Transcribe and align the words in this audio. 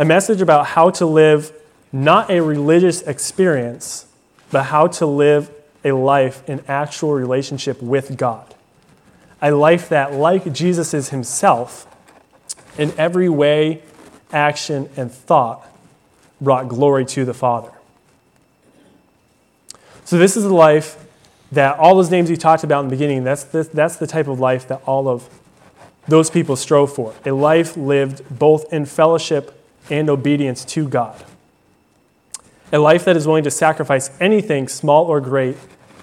a 0.00 0.04
message 0.04 0.40
about 0.40 0.66
how 0.66 0.88
to 0.88 1.04
live 1.04 1.52
not 1.92 2.30
a 2.30 2.40
religious 2.40 3.02
experience, 3.02 4.06
but 4.50 4.64
how 4.64 4.86
to 4.86 5.04
live 5.04 5.50
a 5.84 5.92
life 5.92 6.42
in 6.48 6.64
actual 6.66 7.12
relationship 7.12 7.82
with 7.82 8.16
God. 8.16 8.54
A 9.42 9.50
life 9.50 9.90
that, 9.90 10.14
like 10.14 10.50
Jesus 10.54 10.94
is 10.94 11.10
himself, 11.10 11.86
in 12.78 12.94
every 12.96 13.28
way, 13.28 13.82
action, 14.32 14.88
and 14.96 15.12
thought, 15.12 15.68
brought 16.40 16.68
glory 16.68 17.04
to 17.04 17.26
the 17.26 17.34
Father. 17.34 17.72
So, 20.06 20.16
this 20.16 20.34
is 20.34 20.44
the 20.44 20.54
life 20.54 20.96
that 21.52 21.78
all 21.78 21.94
those 21.94 22.10
names 22.10 22.30
you 22.30 22.38
talked 22.38 22.64
about 22.64 22.80
in 22.84 22.86
the 22.86 22.96
beginning, 22.96 23.22
that's 23.22 23.44
the, 23.44 23.64
that's 23.64 23.96
the 23.96 24.06
type 24.06 24.28
of 24.28 24.40
life 24.40 24.66
that 24.68 24.80
all 24.86 25.08
of 25.08 25.28
those 26.08 26.30
people 26.30 26.56
strove 26.56 26.94
for. 26.94 27.14
A 27.26 27.32
life 27.32 27.76
lived 27.76 28.22
both 28.30 28.72
in 28.72 28.86
fellowship 28.86 29.59
and 29.90 30.08
obedience 30.08 30.64
to 30.66 30.88
God. 30.88 31.24
A 32.72 32.78
life 32.78 33.04
that 33.04 33.16
is 33.16 33.26
willing 33.26 33.44
to 33.44 33.50
sacrifice 33.50 34.10
anything, 34.20 34.68
small 34.68 35.06
or 35.06 35.20
great, 35.20 35.56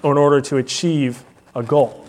in 0.03 0.17
order 0.17 0.41
to 0.41 0.57
achieve 0.57 1.23
a 1.55 1.63
goal. 1.63 2.05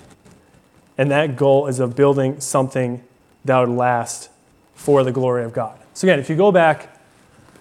And 0.96 1.10
that 1.10 1.36
goal 1.36 1.68
is 1.68 1.78
of 1.78 1.94
building 1.94 2.40
something 2.40 3.02
that 3.44 3.58
would 3.60 3.68
last 3.68 4.30
for 4.74 5.04
the 5.04 5.12
glory 5.12 5.44
of 5.44 5.52
God. 5.52 5.78
So, 5.94 6.06
again, 6.06 6.18
if 6.18 6.28
you 6.28 6.36
go 6.36 6.52
back 6.52 6.88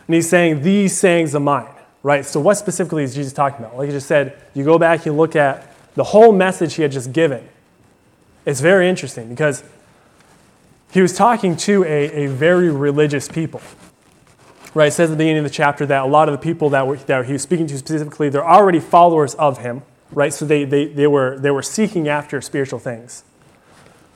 and 0.08 0.16
he's 0.16 0.30
saying, 0.30 0.64
These 0.64 0.98
sayings 0.98 1.36
of 1.36 1.44
mine, 1.44 1.74
right? 2.04 2.26
So, 2.26 2.40
what 2.40 2.56
specifically 2.56 3.04
is 3.04 3.14
Jesus 3.14 3.34
talking 3.34 3.64
about? 3.64 3.78
Like 3.78 3.90
I 3.90 3.92
just 3.92 4.08
said, 4.08 4.40
you 4.54 4.64
go 4.64 4.80
back, 4.80 5.06
you 5.06 5.14
look 5.14 5.36
at 5.36 5.72
the 5.96 6.04
whole 6.04 6.32
message 6.32 6.76
he 6.76 6.82
had 6.82 6.92
just 6.92 7.14
given. 7.14 7.48
It's 8.46 8.62
very 8.62 8.88
interesting 8.88 9.30
because 9.30 9.64
he 10.92 11.02
was 11.02 11.14
talking 11.14 11.58
to 11.58 11.84
a, 11.84 12.26
a 12.26 12.28
very 12.28 12.70
religious 12.70 13.28
people. 13.28 13.62
Right? 14.78 14.90
It 14.90 14.92
says 14.92 15.10
at 15.10 15.14
the 15.14 15.18
beginning 15.18 15.40
of 15.40 15.44
the 15.44 15.50
chapter 15.50 15.88
that 15.88 16.04
a 16.04 16.06
lot 16.06 16.30
of 16.30 16.34
the 16.34 16.38
people 16.38 16.70
that, 16.70 16.86
were, 16.86 16.98
that 16.98 17.26
he 17.26 17.34
was 17.34 17.42
speaking 17.42 17.66
to 17.66 17.78
specifically, 17.80 18.30
they're 18.30 18.48
already 18.48 18.80
followers 18.80 19.34
of 19.34 19.58
him, 19.58 19.82
right? 20.12 20.32
So 20.32 20.46
they, 20.46 20.66
they, 20.66 20.86
they, 20.86 21.08
were, 21.08 21.40
they 21.40 21.50
were 21.50 21.64
seeking 21.64 22.08
after 22.08 22.40
spiritual 22.42 22.78
things. 22.78 23.24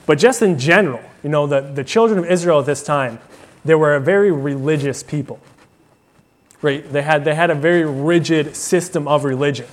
But 0.06 0.20
just 0.20 0.44
in 0.44 0.60
general, 0.60 1.02
you 1.24 1.30
know, 1.30 1.48
the, 1.48 1.62
the 1.62 1.84
children 1.84 2.20
of 2.20 2.26
Israel 2.26 2.60
at 2.60 2.68
this 2.68 2.84
time, 2.84 3.18
they 3.66 3.74
were 3.74 3.96
a 3.96 4.00
very 4.00 4.32
religious 4.32 5.02
people. 5.02 5.40
Right? 6.62 6.88
They 6.88 7.02
had, 7.02 7.26
they 7.26 7.34
had 7.34 7.50
a 7.50 7.56
very 7.56 7.84
rigid 7.84 8.56
system 8.56 9.08
of 9.08 9.24
religion. 9.24 9.66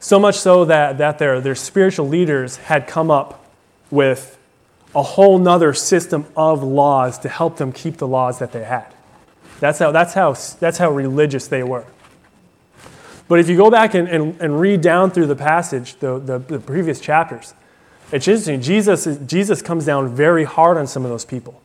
So 0.00 0.18
much 0.18 0.40
so 0.40 0.64
that, 0.64 0.98
that 0.98 1.20
their, 1.20 1.40
their 1.40 1.54
spiritual 1.54 2.08
leaders 2.08 2.56
had 2.56 2.88
come 2.88 3.12
up 3.12 3.46
with 3.92 4.36
a 4.92 5.04
whole 5.04 5.38
nother 5.38 5.72
system 5.72 6.26
of 6.36 6.64
laws 6.64 7.16
to 7.20 7.28
help 7.28 7.58
them 7.58 7.70
keep 7.70 7.98
the 7.98 8.08
laws 8.08 8.40
that 8.40 8.50
they 8.50 8.64
had. 8.64 8.92
That's 9.62 9.78
how, 9.78 9.92
that's 9.92 10.12
how, 10.12 10.32
that's 10.58 10.78
how 10.78 10.90
religious 10.90 11.46
they 11.46 11.62
were. 11.62 11.86
But 13.28 13.38
if 13.38 13.48
you 13.48 13.56
go 13.56 13.70
back 13.70 13.94
and, 13.94 14.08
and, 14.08 14.40
and 14.40 14.60
read 14.60 14.80
down 14.80 15.12
through 15.12 15.26
the 15.26 15.36
passage, 15.36 15.94
the, 16.00 16.18
the, 16.18 16.40
the 16.40 16.58
previous 16.58 17.00
chapters, 17.00 17.54
it's 18.10 18.26
interesting. 18.26 18.60
Jesus, 18.60 19.06
Jesus 19.24 19.62
comes 19.62 19.86
down 19.86 20.12
very 20.12 20.42
hard 20.42 20.78
on 20.78 20.88
some 20.88 21.04
of 21.04 21.12
those 21.12 21.24
people. 21.24 21.62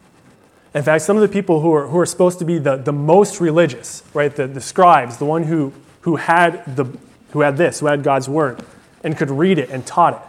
In 0.75 0.83
fact, 0.83 1.05
some 1.05 1.17
of 1.17 1.23
the 1.23 1.27
people 1.27 1.61
who 1.61 1.73
are, 1.73 1.87
who 1.87 1.97
are 1.97 2.05
supposed 2.05 2.37
to 2.37 2.45
be 2.45 2.59
the, 2.59 2.75
the 2.75 2.93
most 2.93 3.41
religious, 3.41 4.03
right, 4.13 4.33
the, 4.35 4.45
the 4.45 4.61
scribes, 4.61 5.17
the 5.17 5.25
one 5.25 5.41
who, 5.41 5.73
who, 6.01 6.17
had 6.17 6.75
the, 6.75 6.85
who 7.31 7.41
had 7.41 7.57
this, 7.57 7.79
who 7.79 7.87
had 7.87 8.03
God's 8.03 8.29
word, 8.29 8.63
and 9.03 9.17
could 9.17 9.31
read 9.31 9.57
it 9.57 9.71
and 9.71 9.87
taught 9.87 10.13
it, 10.13 10.21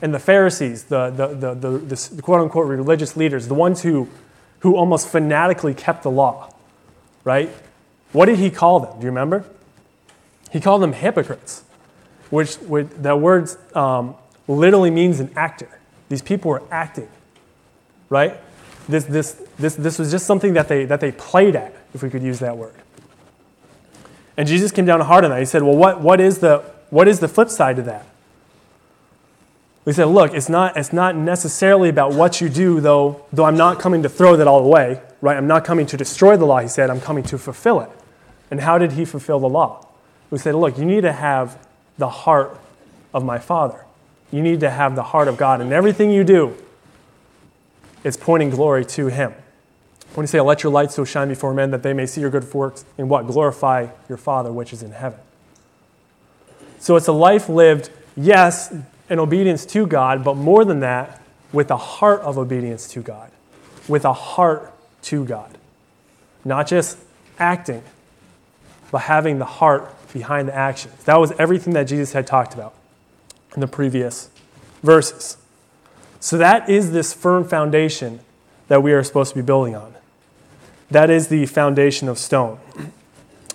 and 0.00 0.14
the 0.14 0.20
Pharisees, 0.20 0.84
the, 0.84 1.10
the, 1.10 1.26
the, 1.26 1.54
the, 1.54 1.78
the 2.14 2.22
quote 2.22 2.40
unquote 2.40 2.68
religious 2.68 3.16
leaders, 3.16 3.48
the 3.48 3.54
ones 3.54 3.82
who, 3.82 4.06
who 4.60 4.76
almost 4.76 5.08
fanatically 5.08 5.74
kept 5.74 6.04
the 6.04 6.10
law, 6.12 6.54
right? 7.24 7.50
What 8.12 8.26
did 8.26 8.38
he 8.38 8.50
call 8.50 8.80
them? 8.80 8.98
Do 8.98 9.04
you 9.04 9.10
remember? 9.10 9.44
He 10.50 10.60
called 10.60 10.82
them 10.82 10.92
hypocrites, 10.92 11.62
which, 12.30 12.56
that 12.58 13.20
word 13.20 13.48
um, 13.76 14.16
literally 14.48 14.90
means 14.90 15.20
an 15.20 15.30
actor. 15.36 15.68
These 16.08 16.22
people 16.22 16.50
were 16.50 16.62
acting, 16.70 17.08
right? 18.08 18.36
This, 18.88 19.04
this, 19.04 19.40
this, 19.58 19.76
this 19.76 19.98
was 19.98 20.10
just 20.10 20.26
something 20.26 20.54
that 20.54 20.66
they, 20.66 20.84
that 20.86 21.00
they 21.00 21.12
played 21.12 21.54
at, 21.54 21.72
if 21.94 22.02
we 22.02 22.10
could 22.10 22.22
use 22.22 22.40
that 22.40 22.56
word. 22.56 22.74
And 24.36 24.48
Jesus 24.48 24.72
came 24.72 24.86
down 24.86 25.00
hard 25.02 25.24
on 25.24 25.30
that. 25.30 25.38
He 25.38 25.44
said, 25.44 25.62
Well, 25.62 25.76
what, 25.76 26.00
what, 26.00 26.20
is, 26.20 26.38
the, 26.38 26.64
what 26.88 27.06
is 27.06 27.20
the 27.20 27.28
flip 27.28 27.50
side 27.50 27.76
to 27.76 27.82
that? 27.82 28.06
We 29.84 29.92
said, 29.92 30.06
Look, 30.06 30.34
it's 30.34 30.48
not, 30.48 30.76
it's 30.76 30.92
not 30.92 31.14
necessarily 31.14 31.88
about 31.88 32.14
what 32.14 32.40
you 32.40 32.48
do, 32.48 32.80
though, 32.80 33.24
though 33.32 33.44
I'm 33.44 33.56
not 33.56 33.78
coming 33.78 34.02
to 34.02 34.08
throw 34.08 34.36
that 34.36 34.48
all 34.48 34.64
away, 34.64 35.00
right? 35.20 35.36
I'm 35.36 35.46
not 35.46 35.64
coming 35.64 35.86
to 35.86 35.96
destroy 35.96 36.36
the 36.36 36.46
law, 36.46 36.60
he 36.60 36.68
said, 36.68 36.90
I'm 36.90 37.00
coming 37.00 37.24
to 37.24 37.38
fulfill 37.38 37.80
it. 37.80 37.90
And 38.50 38.60
how 38.60 38.78
did 38.78 38.92
he 38.92 39.04
fulfill 39.04 39.38
the 39.38 39.48
law? 39.48 39.86
We 40.30 40.38
said, 40.38 40.54
Look, 40.54 40.78
you 40.78 40.84
need 40.84 41.02
to 41.02 41.12
have 41.12 41.58
the 41.98 42.08
heart 42.08 42.58
of 43.12 43.24
my 43.24 43.38
Father. 43.38 43.84
You 44.32 44.42
need 44.42 44.60
to 44.60 44.70
have 44.70 44.94
the 44.94 45.02
heart 45.02 45.28
of 45.28 45.36
God. 45.36 45.60
And 45.60 45.72
everything 45.72 46.10
you 46.10 46.24
do, 46.24 46.56
it's 48.04 48.16
pointing 48.16 48.50
glory 48.50 48.84
to 48.86 49.08
Him. 49.08 49.34
When 50.14 50.24
you 50.24 50.28
say, 50.28 50.40
Let 50.40 50.62
your 50.62 50.72
light 50.72 50.92
so 50.92 51.04
shine 51.04 51.28
before 51.28 51.52
men 51.52 51.70
that 51.72 51.82
they 51.82 51.92
may 51.92 52.06
see 52.06 52.20
your 52.20 52.30
good 52.30 52.52
works 52.54 52.84
and 52.96 53.08
what? 53.08 53.26
Glorify 53.26 53.88
your 54.08 54.18
Father 54.18 54.52
which 54.52 54.72
is 54.72 54.82
in 54.82 54.92
heaven. 54.92 55.18
So 56.78 56.96
it's 56.96 57.08
a 57.08 57.12
life 57.12 57.48
lived, 57.48 57.90
yes, 58.16 58.74
in 59.10 59.18
obedience 59.18 59.66
to 59.66 59.86
God, 59.86 60.24
but 60.24 60.36
more 60.36 60.64
than 60.64 60.80
that, 60.80 61.20
with 61.52 61.70
a 61.70 61.76
heart 61.76 62.20
of 62.22 62.38
obedience 62.38 62.88
to 62.88 63.02
God. 63.02 63.30
With 63.88 64.04
a 64.04 64.12
heart 64.12 64.72
to 65.02 65.24
God. 65.24 65.56
Not 66.44 66.66
just 66.66 66.98
acting, 67.38 67.82
but 68.90 69.02
having 69.02 69.38
the 69.38 69.44
heart 69.44 69.94
behind 70.12 70.48
the 70.48 70.54
actions. 70.54 71.04
That 71.04 71.20
was 71.20 71.32
everything 71.32 71.74
that 71.74 71.84
Jesus 71.84 72.12
had 72.12 72.26
talked 72.26 72.54
about 72.54 72.74
in 73.54 73.60
the 73.60 73.66
previous 73.66 74.30
verses. 74.82 75.36
So, 76.20 76.36
that 76.38 76.68
is 76.68 76.92
this 76.92 77.14
firm 77.14 77.44
foundation 77.44 78.20
that 78.68 78.82
we 78.82 78.92
are 78.92 79.02
supposed 79.02 79.30
to 79.30 79.36
be 79.36 79.42
building 79.42 79.74
on. 79.74 79.94
That 80.90 81.08
is 81.08 81.28
the 81.28 81.46
foundation 81.46 82.08
of 82.08 82.18
stone. 82.18 82.58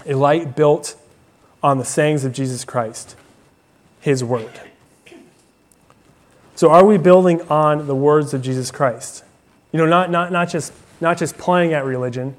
A 0.06 0.14
light 0.14 0.56
built 0.56 0.96
on 1.62 1.78
the 1.78 1.86
sayings 1.86 2.26
of 2.26 2.34
Jesus 2.34 2.66
Christ, 2.66 3.16
His 4.00 4.24
Word. 4.24 4.60
So, 6.56 6.70
are 6.72 6.86
we 6.86 6.98
building 6.98 7.42
on 7.50 7.88
the 7.88 7.96
words 7.96 8.34
of 8.34 8.42
Jesus 8.42 8.72
Christ? 8.72 9.24
You 9.72 9.80
know, 9.80 9.86
not, 9.86 10.10
not, 10.10 10.32
not, 10.32 10.50
just, 10.50 10.72
not 11.02 11.18
just 11.18 11.38
playing 11.38 11.74
at 11.74 11.86
religion. 11.86 12.36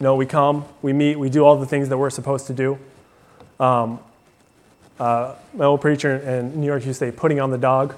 No, 0.00 0.16
we 0.16 0.26
come, 0.26 0.64
we 0.80 0.92
meet, 0.92 1.16
we 1.16 1.30
do 1.30 1.44
all 1.44 1.56
the 1.56 1.66
things 1.66 1.88
that 1.88 1.98
we're 1.98 2.10
supposed 2.10 2.46
to 2.48 2.54
do. 2.54 2.78
Um, 3.60 4.00
uh, 4.98 5.34
my 5.54 5.64
old 5.64 5.80
preacher 5.80 6.16
in 6.16 6.60
New 6.60 6.66
York 6.66 6.84
used 6.84 6.98
to 6.98 7.06
say, 7.06 7.12
putting 7.12 7.40
on 7.40 7.50
the 7.50 7.58
dog 7.58 7.94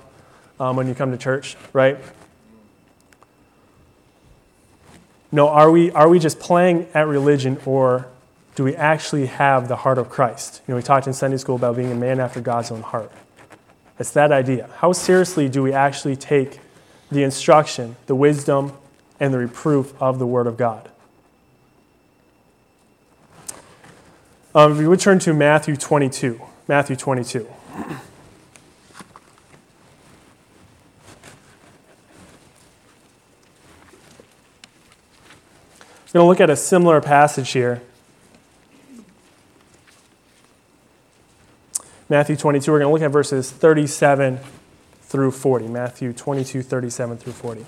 um, 0.60 0.76
when 0.76 0.86
you 0.86 0.94
come 0.94 1.10
to 1.10 1.18
church, 1.18 1.56
right? 1.72 1.98
No, 5.32 5.48
are 5.48 5.70
we, 5.70 5.90
are 5.92 6.08
we 6.08 6.18
just 6.18 6.38
playing 6.38 6.86
at 6.94 7.08
religion 7.08 7.58
or 7.64 8.06
do 8.54 8.62
we 8.62 8.76
actually 8.76 9.26
have 9.26 9.66
the 9.66 9.76
heart 9.76 9.98
of 9.98 10.08
Christ? 10.08 10.62
You 10.66 10.72
know, 10.72 10.76
we 10.76 10.82
talked 10.82 11.06
in 11.06 11.12
Sunday 11.12 11.38
school 11.38 11.56
about 11.56 11.76
being 11.76 11.90
a 11.90 11.96
man 11.96 12.20
after 12.20 12.40
God's 12.40 12.70
own 12.70 12.82
heart. 12.82 13.10
It's 13.98 14.12
that 14.12 14.30
idea. 14.30 14.68
How 14.76 14.92
seriously 14.92 15.48
do 15.48 15.62
we 15.62 15.72
actually 15.72 16.16
take 16.16 16.60
the 17.10 17.22
instruction, 17.22 17.96
the 18.06 18.14
wisdom, 18.14 18.72
and 19.20 19.32
the 19.32 19.38
reproof 19.38 19.94
of 20.00 20.18
the 20.18 20.26
Word 20.26 20.46
of 20.46 20.56
God? 20.56 20.90
Um, 24.54 24.72
if 24.72 24.78
we 24.78 24.86
would 24.86 25.00
turn 25.00 25.18
to 25.20 25.34
Matthew 25.34 25.76
22. 25.76 26.40
Matthew 26.68 26.94
22. 26.94 27.40
We're 36.14 36.20
going 36.20 36.26
to 36.26 36.28
look 36.28 36.40
at 36.40 36.50
a 36.50 36.56
similar 36.56 37.00
passage 37.00 37.50
here. 37.50 37.82
Matthew 42.08 42.36
22, 42.36 42.70
we're 42.70 42.78
going 42.78 42.88
to 42.88 42.92
look 42.92 43.02
at 43.02 43.10
verses 43.10 43.50
37 43.50 44.38
through 45.02 45.32
40. 45.32 45.66
Matthew 45.66 46.12
22, 46.12 46.62
37 46.62 47.16
through 47.16 47.32
40. 47.32 47.66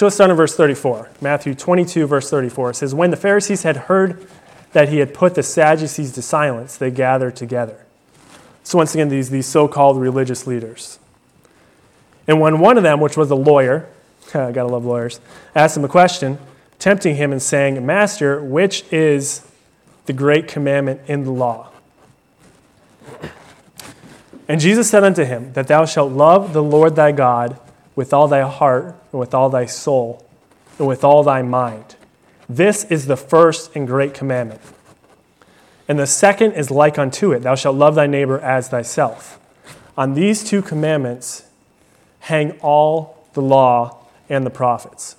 So 0.00 0.06
let's 0.06 0.14
start 0.14 0.30
in 0.30 0.36
verse 0.38 0.56
34. 0.56 1.10
Matthew 1.20 1.54
22, 1.54 2.06
verse 2.06 2.30
34. 2.30 2.70
It 2.70 2.74
says, 2.76 2.94
When 2.94 3.10
the 3.10 3.18
Pharisees 3.18 3.64
had 3.64 3.76
heard 3.76 4.26
that 4.72 4.88
he 4.88 4.96
had 4.96 5.12
put 5.12 5.34
the 5.34 5.42
Sadducees 5.42 6.12
to 6.12 6.22
silence, 6.22 6.78
they 6.78 6.90
gathered 6.90 7.36
together. 7.36 7.84
So, 8.62 8.78
once 8.78 8.94
again, 8.94 9.10
these, 9.10 9.28
these 9.28 9.44
so 9.44 9.68
called 9.68 10.00
religious 10.00 10.46
leaders. 10.46 10.98
And 12.26 12.40
when 12.40 12.60
one 12.60 12.78
of 12.78 12.82
them, 12.82 12.98
which 12.98 13.18
was 13.18 13.30
a 13.30 13.34
lawyer, 13.34 13.90
I 14.34 14.52
gotta 14.52 14.70
love 14.70 14.86
lawyers, 14.86 15.20
asked 15.54 15.76
him 15.76 15.84
a 15.84 15.88
question, 15.88 16.38
tempting 16.78 17.16
him 17.16 17.30
and 17.30 17.42
saying, 17.42 17.84
Master, 17.84 18.42
which 18.42 18.90
is 18.90 19.46
the 20.06 20.14
great 20.14 20.48
commandment 20.48 21.02
in 21.08 21.24
the 21.24 21.30
law? 21.30 21.72
And 24.48 24.62
Jesus 24.62 24.88
said 24.88 25.04
unto 25.04 25.24
him, 25.24 25.52
That 25.52 25.68
thou 25.68 25.84
shalt 25.84 26.10
love 26.10 26.54
the 26.54 26.62
Lord 26.62 26.96
thy 26.96 27.12
God 27.12 27.58
with 28.00 28.14
all 28.14 28.28
thy 28.28 28.40
heart, 28.40 28.96
and 29.12 29.20
with 29.20 29.34
all 29.34 29.50
thy 29.50 29.66
soul, 29.66 30.26
and 30.78 30.88
with 30.88 31.04
all 31.04 31.22
thy 31.22 31.42
mind. 31.42 31.96
This 32.48 32.84
is 32.84 33.04
the 33.04 33.16
first 33.16 33.76
and 33.76 33.86
great 33.86 34.14
commandment. 34.14 34.62
And 35.86 35.98
the 35.98 36.06
second 36.06 36.52
is 36.52 36.70
like 36.70 36.98
unto 36.98 37.32
it 37.32 37.40
Thou 37.40 37.54
shalt 37.56 37.76
love 37.76 37.96
thy 37.96 38.06
neighbor 38.06 38.38
as 38.38 38.70
thyself. 38.70 39.38
On 39.98 40.14
these 40.14 40.42
two 40.42 40.62
commandments 40.62 41.44
hang 42.20 42.52
all 42.62 43.22
the 43.34 43.42
law 43.42 43.98
and 44.30 44.46
the 44.46 44.50
prophets. 44.50 45.16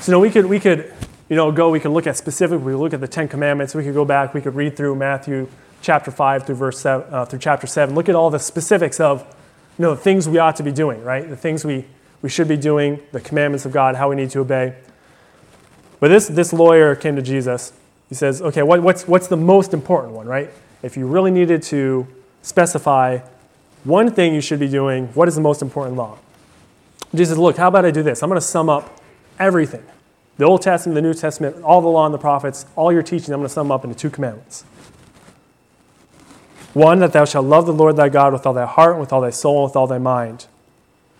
So, 0.00 0.12
know, 0.12 0.20
we 0.20 0.28
could, 0.28 0.44
we 0.44 0.60
could 0.60 0.92
you 1.30 1.36
know, 1.36 1.50
go, 1.50 1.70
we 1.70 1.80
could 1.80 1.92
look 1.92 2.06
at 2.06 2.18
specific, 2.18 2.60
we 2.60 2.74
look 2.74 2.92
at 2.92 3.00
the 3.00 3.08
Ten 3.08 3.26
Commandments, 3.26 3.74
we 3.74 3.84
could 3.84 3.94
go 3.94 4.04
back, 4.04 4.34
we 4.34 4.42
could 4.42 4.54
read 4.54 4.76
through 4.76 4.96
Matthew 4.96 5.48
chapter 5.80 6.10
5 6.10 6.44
through 6.44 6.56
verse 6.56 6.78
7, 6.78 7.06
uh, 7.10 7.24
through 7.24 7.38
chapter 7.38 7.66
7, 7.66 7.94
look 7.94 8.10
at 8.10 8.14
all 8.14 8.28
the 8.28 8.38
specifics 8.38 9.00
of, 9.00 9.26
know, 9.82 9.94
the 9.94 10.00
things 10.00 10.28
we 10.28 10.38
ought 10.38 10.56
to 10.56 10.62
be 10.62 10.72
doing, 10.72 11.02
right? 11.02 11.28
The 11.28 11.36
things 11.36 11.64
we, 11.64 11.84
we 12.22 12.28
should 12.28 12.48
be 12.48 12.56
doing, 12.56 13.00
the 13.12 13.20
commandments 13.20 13.66
of 13.66 13.72
God, 13.72 13.96
how 13.96 14.08
we 14.08 14.16
need 14.16 14.30
to 14.30 14.40
obey. 14.40 14.74
But 16.00 16.08
this, 16.08 16.28
this 16.28 16.52
lawyer 16.52 16.94
came 16.94 17.16
to 17.16 17.22
Jesus. 17.22 17.72
He 18.08 18.14
says, 18.14 18.40
okay, 18.40 18.62
what, 18.62 18.82
what's, 18.82 19.06
what's 19.08 19.28
the 19.28 19.36
most 19.36 19.74
important 19.74 20.14
one, 20.14 20.26
right? 20.26 20.50
If 20.82 20.96
you 20.96 21.06
really 21.06 21.30
needed 21.30 21.62
to 21.64 22.06
specify 22.42 23.18
one 23.84 24.10
thing 24.10 24.34
you 24.34 24.40
should 24.40 24.60
be 24.60 24.68
doing, 24.68 25.08
what 25.08 25.28
is 25.28 25.34
the 25.34 25.40
most 25.40 25.62
important 25.62 25.96
law? 25.96 26.18
Jesus 27.14 27.30
says, 27.30 27.38
look, 27.38 27.56
how 27.56 27.68
about 27.68 27.84
I 27.84 27.90
do 27.90 28.02
this? 28.02 28.22
I'm 28.22 28.28
going 28.28 28.40
to 28.40 28.46
sum 28.46 28.68
up 28.68 29.00
everything 29.38 29.84
the 30.38 30.44
Old 30.44 30.62
Testament, 30.62 30.94
the 30.94 31.02
New 31.02 31.14
Testament, 31.14 31.62
all 31.62 31.80
the 31.80 31.88
law 31.88 32.04
and 32.04 32.12
the 32.12 32.18
prophets, 32.18 32.66
all 32.76 32.92
your 32.92 33.02
teaching, 33.02 33.32
I'm 33.32 33.40
going 33.40 33.48
to 33.48 33.54
sum 33.54 33.70
up 33.70 33.84
into 33.84 33.96
two 33.96 34.10
commandments. 34.10 34.64
One, 36.76 36.98
that 36.98 37.14
thou 37.14 37.24
shalt 37.24 37.46
love 37.46 37.64
the 37.64 37.72
Lord 37.72 37.96
thy 37.96 38.10
God 38.10 38.34
with 38.34 38.44
all 38.44 38.52
thy 38.52 38.66
heart, 38.66 38.98
with 38.98 39.10
all 39.10 39.22
thy 39.22 39.30
soul, 39.30 39.64
with 39.64 39.76
all 39.76 39.86
thy 39.86 39.96
mind. 39.96 40.44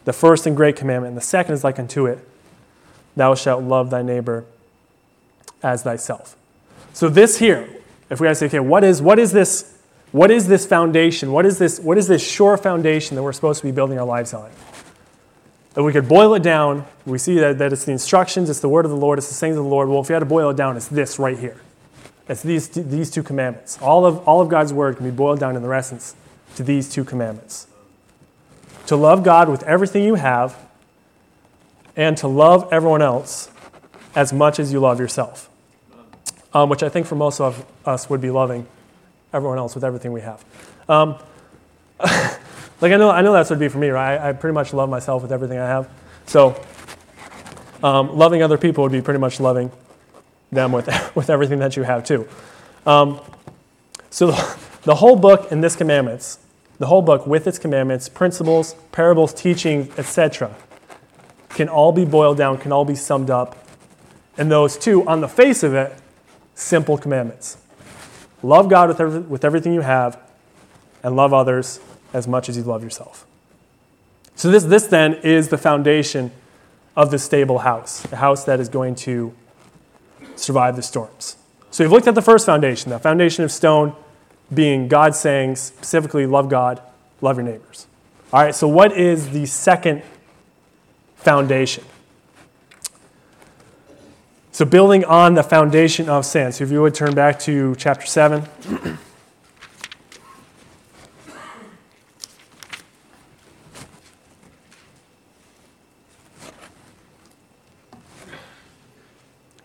The 0.05 0.13
first 0.13 0.47
and 0.47 0.55
great 0.55 0.77
commandment. 0.77 1.13
And 1.13 1.17
the 1.17 1.23
second 1.23 1.55
is 1.55 1.65
like 1.65 1.79
unto 1.79 2.05
it, 2.05 2.19
thou 3.17 3.35
shalt 3.35 3.63
love 3.63 3.89
thy 3.89 4.03
neighbor 4.03 4.45
as 5.63 5.83
thyself. 5.83 6.37
So 6.93 7.09
this 7.09 7.39
here, 7.39 7.71
if 8.11 8.21
we 8.21 8.35
say, 8.35 8.45
okay, 8.49 8.61
what 8.61 8.85
is, 8.85 9.01
what 9.01 9.19
is 9.19 9.33
this? 9.33 9.79
What 10.13 10.31
is 10.31 10.47
this 10.47 10.67
foundation? 10.67 11.33
What 11.33 11.47
is 11.47 11.59
this, 11.59 11.81
what 11.81 11.97
is 11.97 12.07
this 12.07 12.23
sure 12.23 12.59
foundation 12.59 13.17
that 13.17 13.23
we're 13.23 13.33
supposed 13.33 13.63
to 13.63 13.67
be 13.67 13.73
building 13.73 13.99
our 13.99 14.05
lives 14.05 14.35
on? 14.35 14.51
If 15.71 15.83
we 15.83 15.91
could 15.91 16.07
boil 16.07 16.35
it 16.35 16.43
down, 16.43 16.85
we 17.07 17.17
see 17.17 17.39
that, 17.39 17.57
that 17.57 17.73
it's 17.73 17.87
the 17.87 17.93
instructions, 17.93 18.51
it's 18.51 18.61
the 18.61 18.69
word 18.69 18.85
of 18.85 18.91
the 18.91 18.97
Lord, 18.99 19.19
it's 19.19 19.29
the 19.29 19.35
sayings 19.35 19.57
of 19.57 19.65
the 19.65 19.71
Lord. 19.71 19.89
Well, 19.89 20.03
if 20.03 20.11
we 20.11 20.13
had 20.13 20.19
to 20.19 20.27
boil 20.27 20.51
it 20.51 20.57
down, 20.59 20.77
it's 20.77 20.89
this 20.89 21.19
right 21.19 21.39
here. 21.39 21.57
It's 22.29 22.43
these, 22.43 22.69
these 22.69 23.11
two 23.11 23.23
commandments. 23.23 23.79
All 23.81 24.05
of, 24.05 24.27
all 24.27 24.41
of 24.41 24.49
God's 24.49 24.73
word 24.73 24.97
can 24.97 25.07
be 25.07 25.15
boiled 25.15 25.39
down 25.39 25.55
in 25.57 25.63
their 25.63 25.75
essence 25.75 26.17
to 26.57 26.63
these 26.63 26.89
two 26.89 27.05
commandments 27.05 27.69
to 28.87 28.97
love 28.97 29.25
God 29.25 29.49
with 29.49 29.63
everything 29.65 30.05
you 30.05 30.15
have, 30.15 30.57
and 31.97 32.17
to 32.19 32.29
love 32.29 32.69
everyone 32.73 33.03
else 33.03 33.51
as 34.15 34.33
much 34.33 34.59
as 34.59 34.73
you 34.73 34.81
love 34.81 35.01
yourself. 35.01 35.51
Um, 36.53 36.69
which 36.69 36.83
I 36.83 36.89
think 36.89 37.07
for 37.07 37.17
most 37.17 37.41
of 37.41 37.67
us 37.85 38.09
would 38.09 38.21
be 38.21 38.31
loving 38.31 38.67
everyone 39.33 39.59
else 39.59 39.75
with 39.75 39.85
everything 39.85 40.13
we 40.13 40.23
have. 40.23 40.45
Um, 40.89 41.17
like 42.01 42.93
I 42.93 42.97
know, 42.97 43.11
I 43.11 43.23
know 43.23 43.33
that's 43.33 43.51
what 43.51 43.57
it'd 43.57 43.61
be 43.61 43.69
for 43.69 43.79
me, 43.79 43.89
right? 43.89 44.17
I, 44.17 44.31
I 44.31 44.33
pretty 44.33 44.55
much 44.55 44.73
love 44.73 44.89
myself 44.89 45.23
with 45.23 45.33
everything 45.33 45.59
I 45.59 45.67
have. 45.67 45.91
So 46.27 46.59
um, 47.83 48.17
loving 48.17 48.43
other 48.43 48.57
people 48.57 48.85
would 48.85 48.93
be 48.93 49.03
pretty 49.03 49.21
much 49.21 49.41
loving 49.41 49.71
them 50.57 50.73
with, 50.73 50.89
with 51.15 51.31
everything 51.31 51.61
that 51.61 51.77
you 51.77 51.85
have 51.85 52.05
too. 52.05 52.27
Um, 52.85 53.21
so 54.11 54.33
the, 54.83 54.97
whole 54.97 55.17
book 55.17 55.53
and 55.53 55.63
this 55.63 55.77
commandments, 55.77 56.39
the 56.79 56.87
whole 56.87 57.03
book 57.03 57.27
with 57.27 57.47
its 57.47 57.59
commandments, 57.59 58.09
principles, 58.09 58.75
parables, 58.93 59.33
teaching, 59.33 59.93
etc., 59.97 60.55
can 61.51 61.69
all 61.69 61.93
be 61.93 62.05
boiled 62.05 62.37
down, 62.37 62.59
can 62.59 62.73
all 62.73 62.85
be 62.85 62.95
summed 62.95 63.31
up 63.31 63.57
in 64.37 64.49
those 64.49 64.77
two, 64.77 65.07
on 65.09 65.21
the 65.21 65.29
face 65.29 65.63
of 65.63 65.75
it, 65.75 65.95
simple 66.55 66.99
commandments. 66.99 67.59
Love 68.43 68.69
God 68.69 68.89
with, 68.89 69.01
every, 69.01 69.21
with 69.21 69.45
everything 69.45 69.73
you 69.73 69.81
have, 69.81 70.21
and 71.03 71.17
love 71.17 71.33
others 71.33 71.81
as 72.13 72.29
much 72.29 72.49
as 72.49 72.57
you 72.57 72.63
love 72.63 72.83
yourself. 72.83 73.27
So, 74.35 74.51
this, 74.51 74.65
this 74.65 74.87
then 74.87 75.15
is 75.15 75.49
the 75.49 75.57
foundation 75.57 76.31
of 76.95 77.11
the 77.11 77.19
stable 77.19 77.61
house, 77.61 78.01
the 78.03 78.17
house 78.17 78.45
that 78.45 78.61
is 78.61 78.69
going 78.69 78.95
to 78.97 79.35
survive 80.37 80.77
the 80.77 80.83
storms. 80.83 81.37
So, 81.71 81.85
we've 81.85 81.93
looked 81.93 82.07
at 82.07 82.15
the 82.15 82.23
first 82.23 82.47
foundation, 82.47 82.91
the 82.91 82.99
foundation 82.99 83.45
of 83.45 83.53
stone 83.53 83.95
being 84.53 84.89
God 84.89 85.15
saying, 85.15 85.57
specifically, 85.57 86.27
love 86.27 86.49
God, 86.49 86.81
love 87.21 87.37
your 87.37 87.45
neighbors. 87.45 87.87
All 88.33 88.43
right, 88.43 88.55
so 88.55 88.69
what 88.69 88.93
is 88.93 89.31
the 89.31 89.47
second 89.47 90.03
foundation? 91.17 91.85
So, 94.53 94.65
building 94.65 95.05
on 95.05 95.35
the 95.35 95.43
foundation 95.43 96.09
of 96.09 96.25
sand. 96.25 96.55
So, 96.55 96.65
if 96.65 96.71
you 96.71 96.81
would 96.81 96.95
turn 96.95 97.15
back 97.15 97.39
to 97.41 97.75
chapter 97.77 98.07
7. 98.07 98.99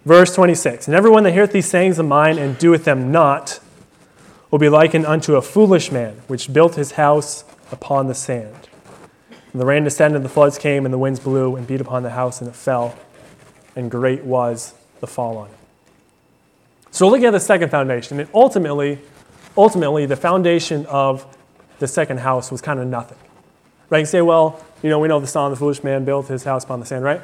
Verse 0.06 0.33
26 0.33 0.88
And 0.88 0.95
everyone 0.95 1.24
that 1.24 1.31
heareth 1.31 1.51
these 1.51 1.69
sayings 1.69 2.00
of 2.00 2.06
mine 2.06 2.38
and 2.38 2.57
doeth 2.57 2.86
them 2.86 3.12
not 3.12 3.59
will 4.50 4.59
be 4.59 4.69
likened 4.69 5.06
unto 5.06 5.36
a 5.36 5.42
foolish 5.42 5.92
man 5.92 6.21
which 6.27 6.51
built 6.51 6.75
his 6.75 6.94
house 6.94 7.44
upon 7.71 8.07
the 8.07 8.15
sand. 8.15 8.68
And 9.51 9.62
the 9.62 9.65
rain 9.65 9.83
descended, 9.83 10.18
and 10.18 10.25
the 10.25 10.30
floods 10.30 10.57
came, 10.57 10.86
and 10.86 10.94
the 10.94 10.98
winds 10.98 11.19
blew 11.19 11.56
and 11.56 11.68
beat 11.68 11.81
upon 11.81 12.03
the 12.03 12.12
house, 12.12 12.39
and 12.42 12.50
it 12.50 12.56
fell, 12.56 12.98
and 13.75 13.92
great 13.92 14.24
was 14.24 14.74
the 15.00 15.07
fall 15.07 15.38
on 15.38 15.50
it. 15.50 15.57
So 16.92 17.09
look 17.09 17.21
at 17.21 17.31
the 17.31 17.39
second 17.39 17.69
foundation. 17.69 18.19
And 18.19 18.30
ultimately, 18.33 19.00
ultimately, 19.57 20.06
the 20.06 20.15
foundation 20.15 20.86
of 20.88 21.25
the 21.80 21.88
second 21.88 22.19
house 22.19 22.51
was 22.51 22.62
kind 22.62 22.80
of 22.80 22.88
nothing. 22.88 23.18
Right? 23.89 24.00
You 24.00 24.06
say, 24.06 24.21
well, 24.21 24.63
you 24.81 24.89
know, 24.89 25.00
we 25.00 25.07
know 25.07 25.19
the 25.19 25.27
song, 25.27 25.51
the 25.51 25.57
foolish 25.57 25.83
man 25.83 26.06
built 26.06 26.27
his 26.27 26.44
house 26.44 26.63
upon 26.63 26.80
the 26.80 26.86
sand, 26.86 27.03
right? 27.03 27.21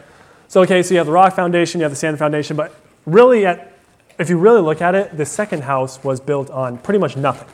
So, 0.50 0.62
okay, 0.62 0.82
so 0.82 0.94
you 0.94 0.98
have 1.00 1.08
the 1.08 1.14
rock 1.14 1.36
foundation, 1.36 1.80
you 1.80 1.84
have 1.84 1.92
the 1.92 1.98
sand 1.98 2.18
foundation, 2.18 2.56
but 2.56 2.74
really, 3.06 3.46
at, 3.46 3.74
if 4.18 4.30
you 4.30 4.38
really 4.38 4.62
look 4.62 4.82
at 4.82 4.96
it, 4.96 5.18
the 5.18 5.26
second 5.26 5.64
house 5.64 6.04
was 6.04 6.20
built 6.20 6.50
on 6.50 6.78
pretty 6.78 7.00
much 7.00 7.18
nothing. 7.18 7.48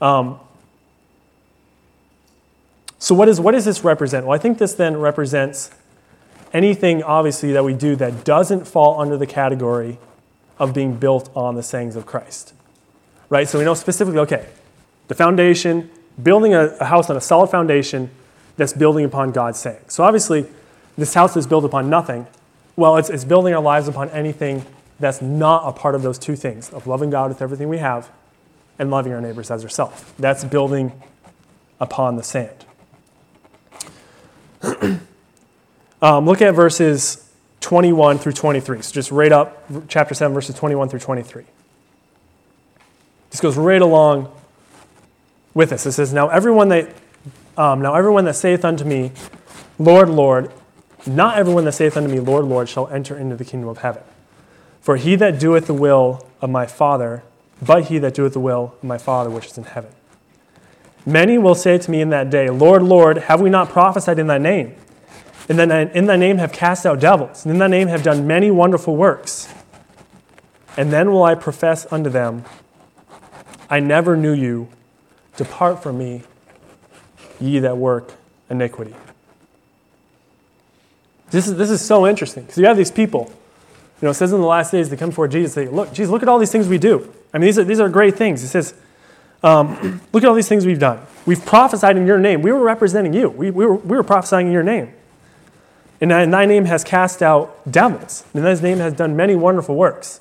Um, 0.00 0.38
so, 2.98 3.14
what, 3.14 3.28
is, 3.28 3.40
what 3.40 3.52
does 3.52 3.64
this 3.64 3.84
represent? 3.84 4.26
Well, 4.26 4.34
I 4.34 4.38
think 4.38 4.58
this 4.58 4.74
then 4.74 4.98
represents 4.98 5.70
anything, 6.52 7.02
obviously, 7.02 7.52
that 7.52 7.64
we 7.64 7.72
do 7.72 7.96
that 7.96 8.24
doesn't 8.24 8.66
fall 8.66 9.00
under 9.00 9.16
the 9.16 9.26
category 9.26 9.98
of 10.58 10.74
being 10.74 10.96
built 10.96 11.30
on 11.34 11.54
the 11.54 11.62
sayings 11.62 11.96
of 11.96 12.04
Christ. 12.04 12.52
Right? 13.30 13.48
So, 13.48 13.58
we 13.58 13.64
know 13.64 13.74
specifically, 13.74 14.20
okay, 14.20 14.46
the 15.08 15.14
foundation, 15.14 15.90
building 16.22 16.54
a, 16.54 16.66
a 16.80 16.84
house 16.84 17.08
on 17.08 17.16
a 17.16 17.20
solid 17.20 17.48
foundation 17.48 18.10
that's 18.58 18.72
building 18.74 19.04
upon 19.04 19.32
God's 19.32 19.58
saying. 19.58 19.84
So, 19.88 20.04
obviously, 20.04 20.46
this 20.96 21.14
house 21.14 21.36
is 21.36 21.46
built 21.46 21.64
upon 21.64 21.90
nothing. 21.90 22.26
Well, 22.76 22.96
it's, 22.96 23.10
it's 23.10 23.24
building 23.24 23.54
our 23.54 23.62
lives 23.62 23.88
upon 23.88 24.10
anything 24.10 24.64
that's 24.98 25.20
not 25.20 25.68
a 25.68 25.72
part 25.72 25.94
of 25.94 26.02
those 26.02 26.18
two 26.18 26.36
things 26.36 26.70
of 26.70 26.86
loving 26.86 27.10
God 27.10 27.28
with 27.28 27.42
everything 27.42 27.68
we 27.68 27.78
have 27.78 28.10
and 28.78 28.90
loving 28.90 29.12
our 29.12 29.20
neighbors 29.20 29.50
as 29.50 29.62
ourselves. 29.62 30.04
That's 30.18 30.44
building 30.44 30.92
upon 31.80 32.16
the 32.16 32.22
sand. 32.22 32.64
um, 36.02 36.26
look 36.26 36.40
at 36.42 36.54
verses 36.54 37.30
21 37.60 38.18
through 38.18 38.32
23. 38.32 38.82
So 38.82 38.92
just 38.92 39.10
right 39.10 39.32
up 39.32 39.64
chapter 39.88 40.14
7, 40.14 40.32
verses 40.34 40.54
21 40.54 40.88
through 40.88 41.00
23. 41.00 41.44
This 43.30 43.40
goes 43.40 43.56
right 43.56 43.82
along 43.82 44.32
with 45.52 45.70
this. 45.70 45.84
It 45.84 45.92
says, 45.92 46.12
Now 46.12 46.28
everyone 46.28 46.68
that 46.70 46.88
um, 47.58 47.80
now 47.80 47.94
everyone 47.94 48.26
that 48.26 48.34
saith 48.34 48.64
unto 48.64 48.84
me, 48.84 49.12
Lord, 49.78 50.10
Lord, 50.10 50.52
not 51.06 51.38
everyone 51.38 51.64
that 51.64 51.72
saith 51.72 51.96
unto 51.96 52.08
me, 52.08 52.20
Lord, 52.20 52.44
Lord, 52.44 52.68
shall 52.68 52.88
enter 52.88 53.16
into 53.16 53.36
the 53.36 53.44
kingdom 53.44 53.68
of 53.68 53.78
heaven. 53.78 54.02
For 54.80 54.96
he 54.96 55.16
that 55.16 55.38
doeth 55.40 55.66
the 55.66 55.74
will 55.74 56.26
of 56.40 56.50
my 56.50 56.66
Father, 56.66 57.22
but 57.60 57.84
he 57.84 57.98
that 57.98 58.14
doeth 58.14 58.34
the 58.34 58.40
will 58.40 58.74
of 58.76 58.84
my 58.84 58.98
Father 58.98 59.30
which 59.30 59.46
is 59.46 59.58
in 59.58 59.64
heaven. 59.64 59.90
Many 61.04 61.38
will 61.38 61.54
say 61.54 61.78
to 61.78 61.90
me 61.90 62.00
in 62.00 62.10
that 62.10 62.30
day, 62.30 62.50
Lord, 62.50 62.82
Lord, 62.82 63.18
have 63.18 63.40
we 63.40 63.48
not 63.48 63.68
prophesied 63.68 64.18
in 64.18 64.26
thy 64.26 64.38
name? 64.38 64.74
And 65.48 65.58
then 65.58 65.70
in 65.70 66.06
thy 66.06 66.16
name 66.16 66.38
have 66.38 66.52
cast 66.52 66.84
out 66.84 66.98
devils, 66.98 67.44
and 67.44 67.52
in 67.52 67.58
thy 67.58 67.68
name 67.68 67.86
have 67.88 68.02
done 68.02 68.26
many 68.26 68.50
wonderful 68.50 68.96
works. 68.96 69.52
And 70.76 70.92
then 70.92 71.12
will 71.12 71.22
I 71.22 71.36
profess 71.36 71.86
unto 71.92 72.10
them, 72.10 72.44
I 73.70 73.80
never 73.80 74.16
knew 74.16 74.32
you. 74.32 74.68
Depart 75.36 75.82
from 75.82 75.98
me, 75.98 76.22
ye 77.40 77.58
that 77.60 77.76
work 77.76 78.14
iniquity. 78.50 78.94
This 81.30 81.46
is, 81.48 81.56
this 81.56 81.70
is 81.70 81.84
so 81.84 82.06
interesting 82.06 82.44
because 82.44 82.58
you 82.58 82.66
have 82.66 82.76
these 82.76 82.90
people. 82.90 83.30
You 84.00 84.06
know, 84.06 84.10
it 84.10 84.14
says 84.14 84.32
in 84.32 84.40
the 84.40 84.46
last 84.46 84.72
days 84.72 84.90
they 84.90 84.96
come 84.96 85.10
before 85.10 85.28
Jesus, 85.28 85.54
they 85.54 85.68
look, 85.68 85.92
Jesus, 85.92 86.10
look 86.10 86.22
at 86.22 86.28
all 86.28 86.38
these 86.38 86.52
things 86.52 86.68
we 86.68 86.78
do. 86.78 87.12
I 87.32 87.38
mean, 87.38 87.46
these 87.46 87.58
are, 87.58 87.64
these 87.64 87.80
are 87.80 87.88
great 87.88 88.16
things. 88.16 88.42
It 88.42 88.48
says, 88.48 88.74
um, 89.42 90.00
look 90.12 90.22
at 90.22 90.28
all 90.28 90.34
these 90.34 90.48
things 90.48 90.66
we've 90.66 90.78
done. 90.78 91.00
We've 91.24 91.44
prophesied 91.44 91.96
in 91.96 92.06
your 92.06 92.18
name. 92.18 92.42
We 92.42 92.52
were 92.52 92.62
representing 92.62 93.12
you. 93.12 93.30
We, 93.30 93.50
we, 93.50 93.66
were, 93.66 93.76
we 93.76 93.96
were 93.96 94.02
prophesying 94.02 94.46
in 94.46 94.52
your 94.52 94.62
name. 94.62 94.92
And 96.00 96.10
thy 96.10 96.44
name 96.44 96.66
has 96.66 96.84
cast 96.84 97.22
out 97.22 97.70
devils, 97.70 98.24
and 98.34 98.44
thy 98.44 98.54
name 98.54 98.78
has 98.78 98.92
done 98.92 99.16
many 99.16 99.34
wonderful 99.34 99.76
works. 99.76 100.20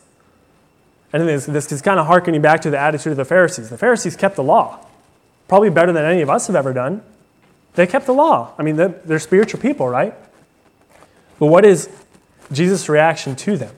And 1.11 1.27
this, 1.27 1.45
this 1.45 1.71
is 1.71 1.81
kind 1.81 1.99
of 1.99 2.07
harkening 2.07 2.41
back 2.41 2.61
to 2.61 2.69
the 2.69 2.77
attitude 2.77 3.11
of 3.11 3.17
the 3.17 3.25
Pharisees. 3.25 3.69
The 3.69 3.77
Pharisees 3.77 4.15
kept 4.15 4.37
the 4.37 4.43
law, 4.43 4.85
probably 5.49 5.69
better 5.69 5.91
than 5.91 6.05
any 6.05 6.21
of 6.21 6.29
us 6.29 6.47
have 6.47 6.55
ever 6.55 6.71
done. 6.71 7.01
They 7.73 7.87
kept 7.87 8.05
the 8.05 8.13
law. 8.13 8.53
I 8.57 8.63
mean, 8.63 8.77
they're, 8.77 8.89
they're 9.03 9.19
spiritual 9.19 9.59
people, 9.59 9.89
right? 9.89 10.13
But 11.39 11.47
what 11.47 11.65
is 11.65 11.89
Jesus' 12.51 12.87
reaction 12.87 13.35
to 13.37 13.57
them? 13.57 13.75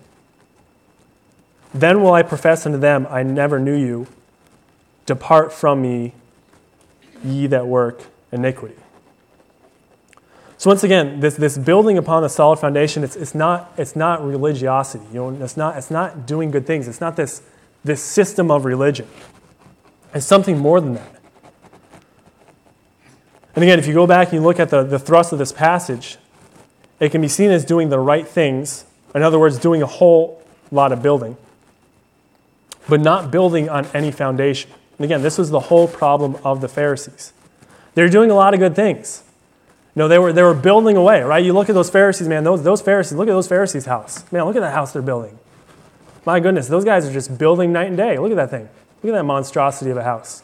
Then 1.73 2.01
will 2.01 2.13
I 2.13 2.23
profess 2.23 2.65
unto 2.65 2.77
them, 2.77 3.07
I 3.09 3.23
never 3.23 3.59
knew 3.59 3.75
you. 3.75 4.07
Depart 5.05 5.53
from 5.53 5.81
me, 5.81 6.13
ye 7.23 7.47
that 7.47 7.67
work 7.67 8.03
iniquity. 8.31 8.75
So 10.57 10.71
once 10.71 10.83
again, 10.83 11.19
this, 11.19 11.35
this 11.35 11.57
building 11.57 11.97
upon 11.97 12.23
a 12.23 12.29
solid 12.29 12.57
foundation, 12.57 13.03
it's, 13.03 13.15
it's, 13.15 13.35
not, 13.35 13.71
it's 13.77 13.95
not 13.95 14.25
religiosity. 14.25 15.05
You 15.13 15.31
know, 15.31 15.43
it's, 15.43 15.55
not, 15.55 15.77
it's 15.77 15.91
not 15.91 16.25
doing 16.25 16.49
good 16.49 16.65
things. 16.65 16.87
It's 16.87 16.99
not 16.99 17.15
this, 17.15 17.43
this 17.83 18.01
system 18.01 18.49
of 18.49 18.65
religion. 18.65 19.07
It's 20.15 20.25
something 20.25 20.57
more 20.57 20.81
than 20.81 20.95
that. 20.95 21.21
And 23.55 23.63
again, 23.63 23.77
if 23.77 23.87
you 23.87 23.93
go 23.93 24.07
back 24.07 24.29
and 24.29 24.35
you 24.35 24.41
look 24.41 24.59
at 24.59 24.69
the, 24.69 24.83
the 24.83 24.99
thrust 24.99 25.31
of 25.31 25.39
this 25.39 25.51
passage, 25.51 26.17
it 26.99 27.11
can 27.11 27.21
be 27.21 27.27
seen 27.27 27.51
as 27.51 27.65
doing 27.65 27.89
the 27.89 27.99
right 27.99 28.27
things. 28.27 28.85
In 29.13 29.23
other 29.23 29.39
words, 29.39 29.57
doing 29.57 29.81
a 29.81 29.87
whole 29.87 30.43
lot 30.71 30.91
of 30.91 31.01
building, 31.01 31.37
but 32.89 32.99
not 32.99 33.31
building 33.31 33.69
on 33.69 33.85
any 33.93 34.11
foundation. 34.11 34.71
And 34.97 35.05
again, 35.05 35.21
this 35.21 35.37
was 35.37 35.49
the 35.49 35.59
whole 35.59 35.87
problem 35.87 36.37
of 36.43 36.61
the 36.61 36.67
Pharisees. 36.67 37.33
They're 37.95 38.09
doing 38.09 38.31
a 38.31 38.35
lot 38.35 38.53
of 38.53 38.59
good 38.59 38.75
things. 38.75 39.23
Know, 39.95 40.07
they 40.07 40.19
were, 40.19 40.31
they 40.31 40.43
were 40.43 40.53
building 40.53 40.95
away, 40.95 41.23
right? 41.23 41.43
You 41.43 41.53
look 41.53 41.69
at 41.69 41.73
those 41.73 41.89
Pharisees, 41.89 42.27
man, 42.27 42.43
those, 42.43 42.61
those 42.61 42.83
Pharisees, 42.83 43.17
look 43.17 43.27
at 43.27 43.31
those 43.31 43.47
Pharisees' 43.47 43.87
house. 43.87 44.31
Man, 44.31 44.43
look 44.45 44.55
at 44.55 44.59
that 44.59 44.73
house 44.75 44.93
they're 44.93 45.01
building. 45.01 45.39
My 46.23 46.39
goodness, 46.39 46.67
those 46.67 46.85
guys 46.85 47.07
are 47.07 47.11
just 47.11 47.35
building 47.39 47.73
night 47.73 47.87
and 47.87 47.97
day. 47.97 48.19
Look 48.19 48.29
at 48.29 48.35
that 48.35 48.51
thing. 48.51 48.69
Look 49.01 49.11
at 49.11 49.17
that 49.17 49.23
monstrosity 49.23 49.89
of 49.89 49.97
a 49.97 50.03
house. 50.03 50.43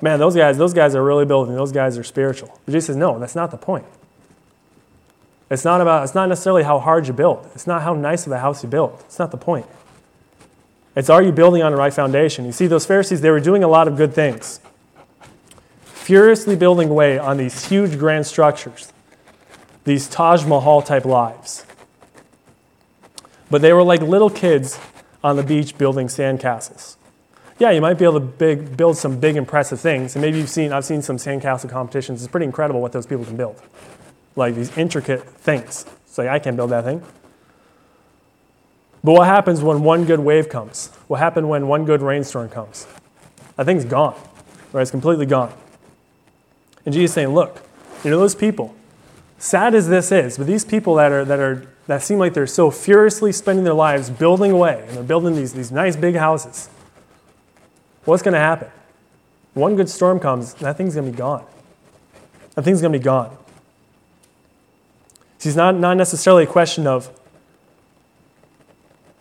Man, 0.00 0.18
those 0.18 0.34
guys, 0.34 0.56
those 0.56 0.72
guys 0.72 0.94
are 0.94 1.04
really 1.04 1.26
building. 1.26 1.54
Those 1.54 1.70
guys 1.70 1.98
are 1.98 2.04
spiritual. 2.04 2.58
But 2.64 2.72
Jesus 2.72 2.86
says, 2.86 2.96
no, 2.96 3.18
that's 3.18 3.34
not 3.34 3.50
the 3.50 3.58
point. 3.58 3.84
It's 5.50 5.64
not 5.64 5.80
about, 5.80 6.04
it's 6.04 6.14
not 6.14 6.28
necessarily 6.28 6.64
how 6.64 6.78
hard 6.78 7.06
you 7.06 7.12
build. 7.12 7.48
It's 7.54 7.66
not 7.66 7.82
how 7.82 7.94
nice 7.94 8.26
of 8.26 8.32
a 8.32 8.38
house 8.38 8.62
you 8.62 8.68
build. 8.68 9.00
It's 9.06 9.18
not 9.18 9.30
the 9.30 9.36
point. 9.36 9.66
It's 10.96 11.10
are 11.10 11.22
you 11.22 11.32
building 11.32 11.62
on 11.62 11.72
the 11.72 11.78
right 11.78 11.92
foundation? 11.92 12.46
You 12.46 12.52
see, 12.52 12.66
those 12.66 12.86
Pharisees, 12.86 13.20
they 13.20 13.30
were 13.30 13.40
doing 13.40 13.62
a 13.62 13.68
lot 13.68 13.86
of 13.86 13.96
good 13.96 14.14
things 14.14 14.60
furiously 16.06 16.54
building 16.54 16.88
away 16.88 17.18
on 17.18 17.36
these 17.36 17.66
huge 17.66 17.98
grand 17.98 18.24
structures, 18.24 18.92
these 19.82 20.06
Taj 20.06 20.44
Mahal 20.44 20.80
type 20.80 21.04
lives. 21.04 21.66
But 23.50 23.60
they 23.60 23.72
were 23.72 23.82
like 23.82 24.02
little 24.02 24.30
kids 24.30 24.78
on 25.24 25.34
the 25.34 25.42
beach 25.42 25.76
building 25.76 26.06
sandcastles. 26.06 26.94
Yeah, 27.58 27.72
you 27.72 27.80
might 27.80 27.98
be 27.98 28.04
able 28.04 28.20
to 28.20 28.26
big, 28.26 28.76
build 28.76 28.96
some 28.96 29.18
big 29.18 29.34
impressive 29.34 29.80
things. 29.80 30.14
And 30.14 30.22
maybe 30.22 30.38
you've 30.38 30.48
seen, 30.48 30.70
I've 30.70 30.84
seen 30.84 31.02
some 31.02 31.16
sandcastle 31.16 31.70
competitions. 31.70 32.22
It's 32.22 32.30
pretty 32.30 32.46
incredible 32.46 32.80
what 32.80 32.92
those 32.92 33.06
people 33.06 33.24
can 33.24 33.36
build. 33.36 33.60
Like 34.36 34.54
these 34.54 34.76
intricate 34.76 35.24
things. 35.24 35.86
It's 36.04 36.18
like, 36.18 36.28
I 36.28 36.38
can't 36.38 36.56
build 36.56 36.70
that 36.70 36.84
thing. 36.84 37.02
But 39.02 39.12
what 39.12 39.26
happens 39.26 39.62
when 39.62 39.82
one 39.82 40.04
good 40.04 40.20
wave 40.20 40.48
comes? 40.48 40.88
What 41.06 41.20
happens 41.20 41.46
when 41.46 41.68
one 41.68 41.84
good 41.84 42.02
rainstorm 42.02 42.48
comes? 42.48 42.86
That 43.56 43.64
thing's 43.64 43.84
gone, 43.84 44.14
right? 44.72 44.82
It's 44.82 44.90
completely 44.90 45.26
gone. 45.26 45.52
And 46.84 46.92
Jesus 46.92 47.14
saying, 47.14 47.28
look, 47.28 47.62
you 48.04 48.10
know, 48.10 48.18
those 48.18 48.34
people, 48.34 48.74
sad 49.38 49.74
as 49.74 49.88
this 49.88 50.12
is, 50.12 50.38
but 50.38 50.46
these 50.46 50.64
people 50.64 50.96
that, 50.96 51.12
are, 51.12 51.24
that, 51.24 51.38
are, 51.38 51.66
that 51.86 52.02
seem 52.02 52.18
like 52.18 52.34
they're 52.34 52.46
so 52.46 52.70
furiously 52.70 53.32
spending 53.32 53.64
their 53.64 53.74
lives 53.74 54.10
building 54.10 54.50
away, 54.50 54.84
and 54.86 54.96
they're 54.96 55.04
building 55.04 55.34
these, 55.34 55.52
these 55.52 55.72
nice 55.72 55.96
big 55.96 56.16
houses, 56.16 56.68
what's 58.04 58.22
going 58.22 58.34
to 58.34 58.40
happen? 58.40 58.68
One 59.54 59.76
good 59.76 59.88
storm 59.88 60.20
comes, 60.20 60.54
that 60.54 60.76
thing's 60.76 60.94
going 60.94 61.06
to 61.06 61.12
be 61.12 61.18
gone. 61.18 61.44
That 62.54 62.62
thing's 62.62 62.80
going 62.80 62.92
to 62.92 62.98
be 62.98 63.04
gone. 63.04 63.36
It's 65.46 65.56
not, 65.56 65.76
not 65.76 65.96
necessarily 65.96 66.44
a 66.44 66.46
question 66.46 66.86
of 66.86 67.10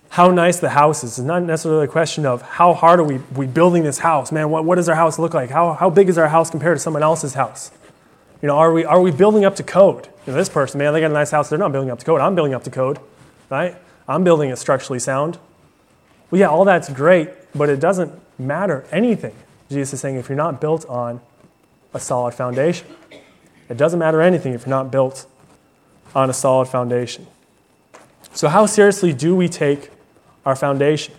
how 0.10 0.32
nice 0.32 0.60
the 0.60 0.70
house 0.70 1.04
is. 1.04 1.20
It's 1.20 1.28
not 1.28 1.44
necessarily 1.44 1.86
a 1.86 1.90
question 1.90 2.26
of 2.26 2.42
how 2.42 2.74
hard 2.74 3.02
are 3.02 3.04
we, 3.04 3.18
we 3.36 3.48
building 3.48 3.84
this 3.84 4.00
house. 4.00 4.32
Man, 4.32 4.50
what, 4.50 4.64
what 4.64 4.76
does 4.76 4.88
our 4.88 4.96
house 4.96 5.20
look 5.20 5.34
like? 5.34 5.50
How, 5.50 5.74
how 5.74 5.90
big 5.90 6.08
is 6.08 6.18
our 6.18 6.30
house 6.30 6.50
compared 6.50 6.78
to 6.78 6.80
someone 6.80 7.04
else's 7.04 7.34
house? 7.34 7.70
You 8.42 8.48
know, 8.48 8.56
are 8.56 8.72
we, 8.72 8.86
are 8.86 9.02
we 9.02 9.12
building 9.12 9.44
up 9.44 9.58
to 9.58 9.64
code? 9.64 10.08
You 10.26 10.32
know, 10.32 10.38
this 10.38 10.48
person, 10.48 10.78
man, 10.78 10.94
they 10.94 11.02
got 11.02 11.12
a 11.12 11.14
nice 11.14 11.32
house. 11.32 11.50
They're 11.50 11.60
not 11.60 11.74
building 11.74 11.92
up 11.92 12.00
to 12.00 12.06
code. 12.06 12.22
I'm 12.22 12.34
building 12.34 12.54
up 12.54 12.64
to 12.64 12.72
code, 12.72 13.00
right? 13.50 13.76
I'm 14.08 14.24
building 14.24 14.50
it 14.50 14.58
structurally 14.58 15.00
sound. 15.00 15.38
Well, 16.32 16.40
yeah, 16.40 16.48
all 16.48 16.64
that's 16.64 16.90
great, 16.90 17.30
but 17.54 17.68
it 17.68 17.82
doesn't 17.82 18.14
matter 18.40 18.86
anything. 18.92 19.36
Jesus 19.70 19.96
is 19.96 20.00
saying 20.00 20.16
if 20.16 20.30
you're 20.30 20.38
not 20.38 20.62
built 20.62 20.86
on 20.86 21.20
a 21.94 22.00
solid 22.00 22.34
foundation, 22.34 22.88
it 23.68 23.76
doesn't 23.76 24.00
matter 24.00 24.22
anything 24.22 24.54
if 24.54 24.62
you're 24.62 24.70
not 24.70 24.92
built 24.92 25.28
on 26.16 26.30
a 26.30 26.34
solid 26.34 26.68
foundation. 26.68 27.28
So, 28.34 28.48
how 28.48 28.66
seriously 28.66 29.14
do 29.14 29.36
we 29.36 29.48
take 29.48 29.92
our 30.46 30.56
foundation. 30.56 31.14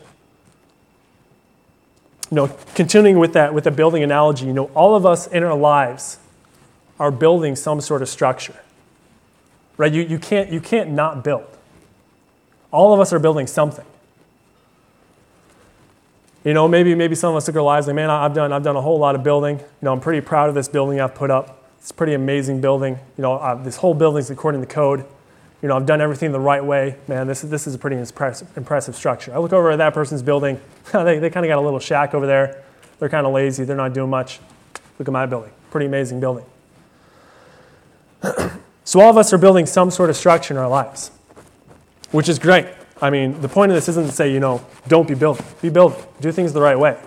You 2.30 2.36
know, 2.36 2.56
continuing 2.74 3.18
with 3.18 3.34
that, 3.34 3.52
with 3.52 3.64
the 3.64 3.70
building 3.70 4.02
analogy, 4.02 4.46
you 4.46 4.52
know, 4.52 4.70
all 4.74 4.96
of 4.96 5.04
us 5.04 5.26
in 5.26 5.42
our 5.42 5.56
lives 5.56 6.18
are 6.98 7.10
building 7.10 7.56
some 7.56 7.80
sort 7.80 8.02
of 8.02 8.08
structure. 8.08 8.56
Right? 9.76 9.92
You, 9.92 10.02
you, 10.02 10.18
can't, 10.18 10.50
you 10.50 10.60
can't 10.60 10.90
not 10.90 11.22
build. 11.22 11.46
All 12.70 12.94
of 12.94 13.00
us 13.00 13.12
are 13.12 13.18
building 13.18 13.46
something. 13.46 13.84
You 16.44 16.54
know, 16.54 16.68
maybe, 16.68 16.94
maybe 16.94 17.14
some 17.14 17.30
of 17.30 17.36
us 17.36 17.46
took 17.46 17.56
our 17.56 17.62
lives 17.62 17.86
like, 17.86 17.96
man, 17.96 18.08
I've 18.08 18.34
done, 18.34 18.52
I've 18.52 18.62
done 18.62 18.76
a 18.76 18.80
whole 18.80 18.98
lot 18.98 19.14
of 19.14 19.22
building. 19.22 19.58
You 19.58 19.64
know, 19.82 19.92
I'm 19.92 20.00
pretty 20.00 20.20
proud 20.20 20.48
of 20.48 20.54
this 20.54 20.68
building 20.68 21.00
I've 21.00 21.14
put 21.14 21.30
up. 21.30 21.65
It's 21.86 21.92
a 21.92 21.94
pretty 21.94 22.14
amazing 22.14 22.60
building. 22.60 22.98
You 23.16 23.22
know, 23.22 23.34
uh, 23.34 23.54
this 23.54 23.76
whole 23.76 23.94
building 23.94 24.18
is 24.18 24.28
according 24.28 24.60
to 24.60 24.66
code 24.66 25.06
you 25.62 25.68
know, 25.68 25.76
I've 25.76 25.86
done 25.86 26.00
everything 26.00 26.32
the 26.32 26.40
right 26.40 26.64
way. 26.64 26.96
Man, 27.08 27.26
this 27.26 27.42
is, 27.42 27.50
this 27.50 27.66
is 27.66 27.74
a 27.74 27.78
pretty 27.78 27.96
impressive, 27.96 28.48
impressive 28.56 28.94
structure. 28.94 29.34
I 29.34 29.38
look 29.38 29.52
over 29.52 29.70
at 29.70 29.76
that 29.76 29.94
person's 29.94 30.22
building. 30.22 30.60
they 30.92 31.18
they 31.18 31.30
kind 31.30 31.46
of 31.46 31.48
got 31.48 31.58
a 31.58 31.60
little 31.60 31.80
shack 31.80 32.14
over 32.14 32.26
there. 32.26 32.62
They're 32.98 33.08
kind 33.08 33.26
of 33.26 33.32
lazy. 33.32 33.64
They're 33.64 33.76
not 33.76 33.94
doing 33.94 34.10
much. 34.10 34.38
Look 34.98 35.08
at 35.08 35.12
my 35.12 35.26
building. 35.26 35.50
Pretty 35.70 35.86
amazing 35.86 36.20
building. 36.20 36.44
so 38.84 39.00
all 39.00 39.10
of 39.10 39.16
us 39.16 39.32
are 39.32 39.38
building 39.38 39.66
some 39.66 39.90
sort 39.90 40.10
of 40.10 40.16
structure 40.16 40.54
in 40.54 40.58
our 40.58 40.68
lives, 40.68 41.10
which 42.10 42.28
is 42.28 42.38
great. 42.38 42.66
I 43.00 43.10
mean, 43.10 43.40
the 43.40 43.48
point 43.48 43.72
of 43.72 43.76
this 43.76 43.88
isn't 43.88 44.06
to 44.06 44.12
say, 44.12 44.32
you 44.32 44.40
know, 44.40 44.64
don't 44.88 45.08
be 45.08 45.14
building. 45.14 45.44
Be 45.60 45.68
building. 45.68 46.02
Do 46.20 46.32
things 46.32 46.52
the 46.52 46.62
right 46.62 46.78
way. 46.78 46.98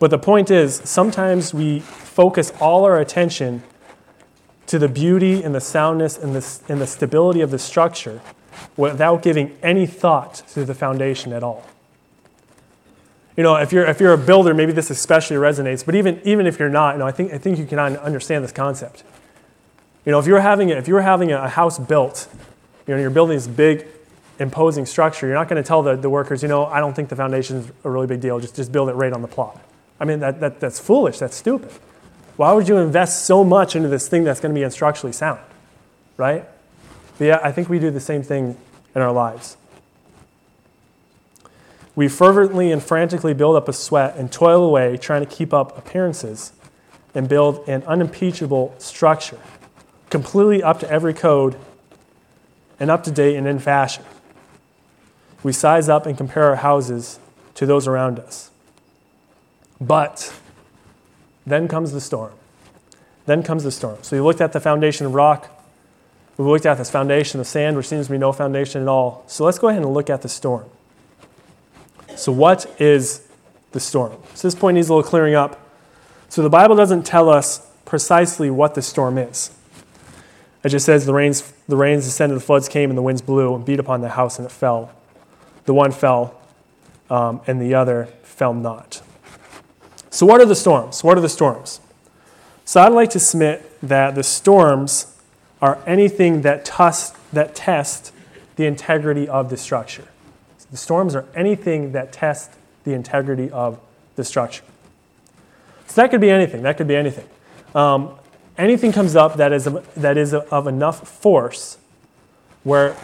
But 0.00 0.10
the 0.10 0.18
point 0.18 0.50
is, 0.50 0.80
sometimes 0.84 1.54
we 1.54 1.80
focus 1.80 2.52
all 2.58 2.84
our 2.86 2.98
attention 2.98 3.62
to 4.66 4.78
the 4.78 4.88
beauty 4.88 5.42
and 5.42 5.54
the 5.54 5.60
soundness 5.60 6.16
and 6.16 6.34
the, 6.34 6.72
and 6.72 6.80
the 6.80 6.86
stability 6.86 7.42
of 7.42 7.50
the 7.50 7.58
structure 7.58 8.20
without 8.76 9.22
giving 9.22 9.56
any 9.62 9.86
thought 9.86 10.42
to 10.54 10.64
the 10.64 10.74
foundation 10.74 11.34
at 11.34 11.42
all. 11.42 11.66
You 13.36 13.42
know, 13.42 13.56
if 13.56 13.72
you're, 13.72 13.84
if 13.84 14.00
you're 14.00 14.14
a 14.14 14.18
builder, 14.18 14.54
maybe 14.54 14.72
this 14.72 14.90
especially 14.90 15.36
resonates, 15.36 15.84
but 15.84 15.94
even, 15.94 16.20
even 16.24 16.46
if 16.46 16.58
you're 16.58 16.70
not, 16.70 16.94
you 16.94 17.00
know, 17.00 17.06
I, 17.06 17.12
think, 17.12 17.32
I 17.32 17.38
think 17.38 17.58
you 17.58 17.66
can 17.66 17.78
understand 17.78 18.42
this 18.42 18.52
concept. 18.52 19.04
You 20.06 20.12
know, 20.12 20.18
if 20.18 20.26
you're 20.26 20.40
having, 20.40 20.70
if 20.70 20.88
you're 20.88 21.02
having 21.02 21.30
a 21.30 21.48
house 21.48 21.78
built, 21.78 22.26
you 22.86 22.94
know, 22.94 23.00
you're 23.00 23.10
building 23.10 23.36
this 23.36 23.46
big, 23.46 23.86
imposing 24.38 24.86
structure, 24.86 25.26
you're 25.26 25.36
not 25.36 25.48
going 25.48 25.62
to 25.62 25.66
tell 25.66 25.82
the, 25.82 25.94
the 25.94 26.08
workers, 26.08 26.42
you 26.42 26.48
know, 26.48 26.64
I 26.64 26.80
don't 26.80 26.94
think 26.94 27.10
the 27.10 27.16
foundation 27.16 27.58
is 27.58 27.70
a 27.84 27.90
really 27.90 28.06
big 28.06 28.22
deal, 28.22 28.40
just, 28.40 28.56
just 28.56 28.72
build 28.72 28.88
it 28.88 28.94
right 28.94 29.12
on 29.12 29.20
the 29.20 29.28
plot. 29.28 29.60
I 30.00 30.06
mean, 30.06 30.20
that, 30.20 30.40
that, 30.40 30.60
that's 30.60 30.78
foolish, 30.78 31.18
that's 31.18 31.36
stupid. 31.36 31.70
Why 32.36 32.52
would 32.52 32.68
you 32.68 32.78
invest 32.78 33.26
so 33.26 33.44
much 33.44 33.76
into 33.76 33.88
this 33.88 34.08
thing 34.08 34.24
that's 34.24 34.40
going 34.40 34.54
to 34.54 34.58
be 34.58 34.66
instructionally 34.66 35.12
sound? 35.12 35.40
Right? 36.16 36.48
But 37.18 37.24
yeah, 37.24 37.40
I 37.42 37.52
think 37.52 37.68
we 37.68 37.78
do 37.78 37.90
the 37.90 38.00
same 38.00 38.22
thing 38.22 38.56
in 38.94 39.02
our 39.02 39.12
lives. 39.12 39.58
We 41.94 42.08
fervently 42.08 42.72
and 42.72 42.82
frantically 42.82 43.34
build 43.34 43.56
up 43.56 43.68
a 43.68 43.74
sweat 43.74 44.16
and 44.16 44.32
toil 44.32 44.64
away 44.64 44.96
trying 44.96 45.20
to 45.20 45.30
keep 45.30 45.52
up 45.52 45.76
appearances 45.76 46.52
and 47.14 47.28
build 47.28 47.68
an 47.68 47.82
unimpeachable 47.82 48.74
structure, 48.78 49.38
completely 50.08 50.62
up 50.62 50.80
to 50.80 50.90
every 50.90 51.12
code 51.12 51.56
and 52.78 52.90
up 52.90 53.04
to 53.04 53.10
date 53.10 53.36
and 53.36 53.46
in 53.46 53.58
fashion. 53.58 54.04
We 55.42 55.52
size 55.52 55.88
up 55.88 56.06
and 56.06 56.16
compare 56.16 56.44
our 56.44 56.56
houses 56.56 57.18
to 57.56 57.66
those 57.66 57.86
around 57.86 58.18
us. 58.18 58.49
But 59.80 60.32
then 61.46 61.68
comes 61.68 61.92
the 61.92 62.00
storm. 62.00 62.32
Then 63.26 63.42
comes 63.42 63.64
the 63.64 63.70
storm. 63.70 63.98
So 64.02 64.16
we 64.16 64.20
looked 64.20 64.40
at 64.40 64.52
the 64.52 64.60
foundation 64.60 65.06
of 65.06 65.14
rock. 65.14 65.48
We 66.36 66.44
looked 66.44 66.66
at 66.66 66.78
this 66.78 66.90
foundation 66.90 67.40
of 67.40 67.46
sand, 67.46 67.76
which 67.76 67.86
seems 67.86 68.06
to 68.06 68.12
be 68.12 68.18
no 68.18 68.32
foundation 68.32 68.82
at 68.82 68.88
all. 68.88 69.24
So 69.26 69.44
let's 69.44 69.58
go 69.58 69.68
ahead 69.68 69.82
and 69.82 69.92
look 69.92 70.10
at 70.10 70.22
the 70.22 70.28
storm. 70.28 70.64
So, 72.16 72.32
what 72.32 72.66
is 72.78 73.26
the 73.72 73.80
storm? 73.80 74.12
So, 74.34 74.48
this 74.48 74.54
point 74.54 74.74
needs 74.74 74.88
a 74.88 74.94
little 74.94 75.08
clearing 75.08 75.34
up. 75.34 75.58
So, 76.28 76.42
the 76.42 76.50
Bible 76.50 76.76
doesn't 76.76 77.04
tell 77.04 77.30
us 77.30 77.66
precisely 77.84 78.50
what 78.50 78.74
the 78.74 78.82
storm 78.82 79.16
is. 79.16 79.50
It 80.62 80.68
just 80.68 80.84
says 80.84 81.06
the 81.06 81.14
rains, 81.14 81.52
the 81.66 81.76
rains 81.76 82.04
descended, 82.04 82.36
the 82.36 82.42
floods 82.42 82.68
came, 82.68 82.90
and 82.90 82.98
the 82.98 83.02
winds 83.02 83.22
blew 83.22 83.54
and 83.54 83.64
beat 83.64 83.80
upon 83.80 84.02
the 84.02 84.10
house, 84.10 84.38
and 84.38 84.44
it 84.44 84.52
fell. 84.52 84.92
The 85.64 85.72
one 85.72 85.92
fell, 85.92 86.38
um, 87.08 87.40
and 87.46 87.60
the 87.60 87.74
other 87.74 88.06
fell 88.22 88.52
not. 88.52 89.02
So, 90.10 90.26
what 90.26 90.40
are 90.40 90.46
the 90.46 90.56
storms? 90.56 91.02
What 91.02 91.16
are 91.16 91.20
the 91.20 91.28
storms? 91.28 91.80
So, 92.64 92.80
I'd 92.80 92.92
like 92.92 93.10
to 93.10 93.20
submit 93.20 93.70
that 93.82 94.14
the 94.14 94.22
storms 94.22 95.16
are 95.62 95.78
anything 95.86 96.42
that, 96.42 96.64
tuss, 96.64 97.12
that 97.32 97.54
test 97.54 98.12
the 98.56 98.66
integrity 98.66 99.28
of 99.28 99.50
the 99.50 99.56
structure. 99.56 100.08
The 100.70 100.76
storms 100.76 101.14
are 101.14 101.26
anything 101.34 101.92
that 101.92 102.12
test 102.12 102.52
the 102.84 102.92
integrity 102.92 103.50
of 103.50 103.80
the 104.16 104.24
structure. 104.24 104.64
So 105.86 106.02
that 106.02 106.10
could 106.10 106.20
be 106.20 106.30
anything. 106.30 106.62
That 106.62 106.76
could 106.76 106.86
be 106.86 106.96
anything. 106.96 107.28
Um, 107.74 108.14
anything 108.56 108.92
comes 108.92 109.16
up 109.16 109.36
that 109.36 109.52
is, 109.52 109.66
of, 109.66 109.92
that 109.94 110.16
is 110.16 110.32
of 110.32 110.66
enough 110.66 111.08
force 111.08 111.78
where 112.62 112.96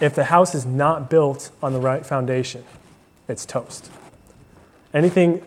if 0.00 0.14
the 0.14 0.24
house 0.24 0.54
is 0.54 0.66
not 0.66 1.10
built 1.10 1.50
on 1.62 1.72
the 1.72 1.80
right 1.80 2.04
foundation, 2.06 2.64
it's 3.28 3.44
toast. 3.44 3.90
Anything 4.94 5.42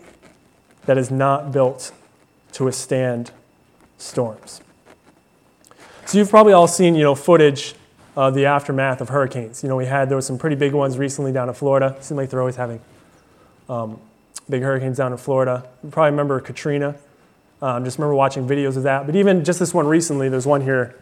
that 0.86 0.98
is 0.98 1.10
not 1.10 1.52
built 1.52 1.92
to 2.52 2.64
withstand 2.64 3.30
storms. 3.98 4.60
So 6.06 6.18
you've 6.18 6.30
probably 6.30 6.52
all 6.52 6.66
seen, 6.66 6.94
you 6.94 7.02
know, 7.02 7.14
footage 7.14 7.74
of 8.16 8.34
the 8.34 8.46
aftermath 8.46 9.00
of 9.00 9.10
hurricanes. 9.10 9.62
You 9.62 9.68
know, 9.68 9.76
we 9.76 9.86
had 9.86 10.08
there 10.08 10.16
were 10.16 10.22
some 10.22 10.38
pretty 10.38 10.56
big 10.56 10.72
ones 10.72 10.98
recently 10.98 11.32
down 11.32 11.48
in 11.48 11.54
Florida. 11.54 11.94
It 11.98 12.04
seems 12.04 12.16
like 12.16 12.30
they're 12.30 12.40
always 12.40 12.56
having 12.56 12.80
um, 13.68 14.00
big 14.48 14.62
hurricanes 14.62 14.96
down 14.96 15.12
in 15.12 15.18
Florida. 15.18 15.64
You 15.84 15.90
probably 15.90 16.10
remember 16.10 16.40
Katrina. 16.40 16.96
Um, 17.62 17.84
just 17.84 17.98
remember 17.98 18.14
watching 18.14 18.48
videos 18.48 18.76
of 18.76 18.82
that. 18.84 19.06
But 19.06 19.14
even 19.14 19.44
just 19.44 19.58
this 19.60 19.72
one 19.72 19.86
recently, 19.86 20.28
there's 20.28 20.46
one 20.46 20.62
here 20.62 20.96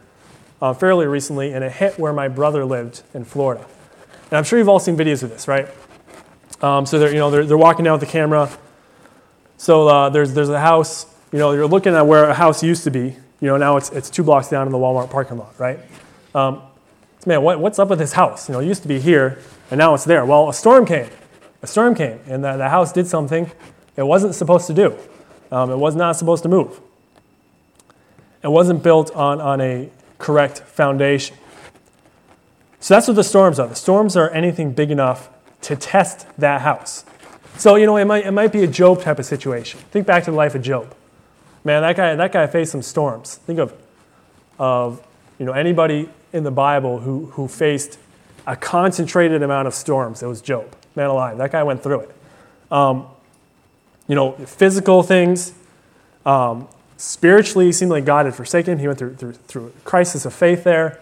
uh, 0.61 0.73
fairly 0.73 1.07
recently, 1.07 1.53
and 1.53 1.63
it 1.63 1.71
hit 1.71 1.97
where 1.97 2.13
my 2.13 2.27
brother 2.27 2.65
lived 2.65 3.01
in 3.13 3.23
Florida. 3.23 3.65
And 4.29 4.37
I'm 4.37 4.43
sure 4.43 4.59
you've 4.59 4.69
all 4.69 4.79
seen 4.79 4.97
videos 4.97 5.23
of 5.23 5.29
this, 5.29 5.47
right? 5.47 5.67
Um, 6.61 6.85
so 6.85 6.99
they're, 6.99 7.11
you 7.11 7.17
know, 7.17 7.31
they're, 7.31 7.45
they're 7.45 7.57
walking 7.57 7.85
down 7.85 7.93
with 7.93 8.07
the 8.07 8.11
camera. 8.11 8.49
So 9.59 9.89
uh, 9.89 10.09
there's, 10.09 10.33
there's 10.33 10.47
a 10.47 10.59
house, 10.59 11.05
you 11.33 11.37
know, 11.37 11.51
you're 11.51 11.67
looking 11.67 11.93
at 11.93 12.07
where 12.07 12.29
a 12.29 12.33
house 12.33 12.63
used 12.63 12.85
to 12.85 12.91
be. 12.91 13.17
You 13.41 13.47
know, 13.49 13.57
now 13.57 13.75
it's, 13.75 13.89
it's 13.89 14.09
two 14.09 14.23
blocks 14.23 14.47
down 14.47 14.65
in 14.65 14.71
the 14.71 14.77
Walmart 14.77 15.09
parking 15.09 15.37
lot, 15.37 15.53
right? 15.59 15.79
Um, 16.33 16.61
man, 17.25 17.41
what, 17.41 17.59
what's 17.59 17.77
up 17.77 17.89
with 17.89 17.99
this 17.99 18.13
house? 18.13 18.47
You 18.47 18.53
know, 18.53 18.61
it 18.61 18.67
used 18.67 18.83
to 18.83 18.87
be 18.87 19.01
here, 19.01 19.37
and 19.69 19.77
now 19.77 19.93
it's 19.93 20.05
there. 20.05 20.25
Well, 20.25 20.47
a 20.47 20.53
storm 20.53 20.85
came. 20.85 21.09
A 21.61 21.67
storm 21.67 21.93
came, 21.93 22.21
and 22.25 22.41
the, 22.41 22.55
the 22.55 22.69
house 22.69 22.93
did 22.93 23.05
something 23.05 23.51
it 23.97 24.03
wasn't 24.03 24.33
supposed 24.33 24.65
to 24.67 24.73
do. 24.73 24.97
Um, 25.51 25.71
it 25.71 25.75
was 25.75 25.93
not 25.93 26.15
supposed 26.15 26.43
to 26.43 26.49
move. 26.49 26.79
It 28.41 28.47
wasn't 28.47 28.81
built 28.81 29.13
on, 29.13 29.41
on 29.41 29.59
a 29.59 29.89
correct 30.19 30.59
foundation. 30.59 31.35
So 32.79 32.93
that's 32.93 33.09
what 33.09 33.17
the 33.17 33.25
storms 33.25 33.59
are. 33.59 33.67
The 33.67 33.75
storms 33.75 34.15
are 34.15 34.29
anything 34.29 34.71
big 34.71 34.89
enough 34.89 35.29
to 35.63 35.75
test 35.75 36.27
that 36.37 36.61
house. 36.61 37.03
So, 37.59 37.75
you 37.75 37.85
know, 37.85 37.97
it 37.97 38.05
might, 38.05 38.25
it 38.25 38.31
might 38.31 38.53
be 38.53 38.63
a 38.63 38.67
Job 38.67 39.01
type 39.01 39.19
of 39.19 39.25
situation. 39.25 39.81
Think 39.91 40.07
back 40.07 40.23
to 40.23 40.31
the 40.31 40.37
life 40.37 40.55
of 40.55 40.61
Job. 40.61 40.95
Man, 41.65 41.81
that 41.81 41.97
guy, 41.97 42.15
that 42.15 42.31
guy 42.31 42.47
faced 42.47 42.71
some 42.71 42.81
storms. 42.81 43.35
Think 43.35 43.59
of, 43.59 43.73
of 44.57 45.05
you 45.37 45.45
know, 45.45 45.51
anybody 45.51 46.07
in 46.31 46.43
the 46.45 46.51
Bible 46.51 46.99
who, 46.99 47.25
who 47.25 47.49
faced 47.49 47.99
a 48.47 48.55
concentrated 48.55 49.43
amount 49.43 49.67
of 49.67 49.73
storms. 49.73 50.23
It 50.23 50.27
was 50.27 50.41
Job. 50.41 50.73
Man 50.95 51.09
alive. 51.09 51.37
That 51.37 51.51
guy 51.51 51.61
went 51.63 51.83
through 51.83 51.99
it. 51.99 52.15
Um, 52.71 53.07
you 54.07 54.15
know, 54.15 54.31
physical 54.31 55.03
things. 55.03 55.53
Um, 56.25 56.69
spiritually, 56.95 57.73
seemed 57.73 57.91
like 57.91 58.05
God 58.05 58.25
had 58.25 58.35
forsaken 58.35 58.73
him. 58.73 58.79
He 58.79 58.87
went 58.87 58.99
through, 58.99 59.15
through, 59.15 59.33
through 59.33 59.67
a 59.67 59.81
crisis 59.81 60.25
of 60.25 60.33
faith 60.33 60.63
there. 60.63 60.99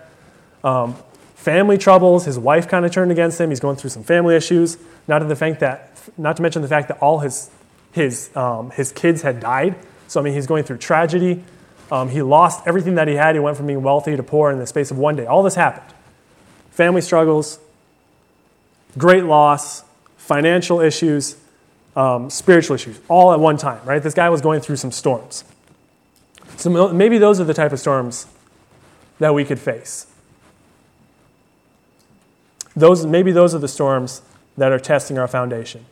Um, 0.63 0.95
family 1.35 1.77
troubles. 1.77 2.25
His 2.25 2.39
wife 2.39 2.67
kind 2.67 2.83
of 2.83 2.91
turned 2.91 3.11
against 3.11 3.39
him. 3.39 3.51
He's 3.51 3.59
going 3.59 3.75
through 3.75 3.91
some 3.91 4.03
family 4.03 4.35
issues. 4.35 4.77
Not 5.07 5.19
to, 5.19 5.25
the 5.25 5.35
fact 5.35 5.59
that, 5.59 5.96
not 6.17 6.35
to 6.37 6.41
mention 6.41 6.61
the 6.61 6.67
fact 6.67 6.87
that 6.89 6.99
all 6.99 7.19
his, 7.19 7.49
his, 7.91 8.35
um, 8.35 8.71
his 8.71 8.91
kids 8.91 9.21
had 9.21 9.39
died. 9.39 9.75
So, 10.07 10.19
I 10.19 10.23
mean, 10.23 10.33
he's 10.33 10.47
going 10.47 10.63
through 10.63 10.77
tragedy. 10.77 11.43
Um, 11.91 12.09
he 12.09 12.21
lost 12.21 12.67
everything 12.67 12.95
that 12.95 13.07
he 13.07 13.15
had. 13.15 13.35
He 13.35 13.39
went 13.39 13.57
from 13.57 13.67
being 13.67 13.81
wealthy 13.81 14.15
to 14.15 14.23
poor 14.23 14.51
in 14.51 14.59
the 14.59 14.67
space 14.67 14.91
of 14.91 14.97
one 14.97 15.15
day. 15.15 15.25
All 15.25 15.43
this 15.43 15.55
happened. 15.55 15.93
Family 16.71 17.01
struggles, 17.01 17.59
great 18.97 19.23
loss, 19.23 19.83
financial 20.17 20.79
issues, 20.79 21.37
um, 21.95 22.29
spiritual 22.29 22.75
issues, 22.75 22.99
all 23.07 23.33
at 23.33 23.39
one 23.39 23.57
time, 23.57 23.81
right? 23.85 24.03
This 24.03 24.13
guy 24.13 24.29
was 24.29 24.41
going 24.41 24.61
through 24.61 24.75
some 24.75 24.91
storms. 24.91 25.43
So 26.57 26.91
maybe 26.93 27.17
those 27.17 27.39
are 27.39 27.43
the 27.43 27.53
type 27.53 27.71
of 27.71 27.79
storms 27.79 28.27
that 29.19 29.33
we 29.33 29.45
could 29.45 29.59
face. 29.59 30.07
Those, 32.75 33.05
maybe 33.05 33.31
those 33.31 33.55
are 33.55 33.59
the 33.59 33.67
storms 33.67 34.21
that 34.57 34.71
are 34.71 34.79
testing 34.79 35.17
our 35.17 35.27
foundation. 35.27 35.85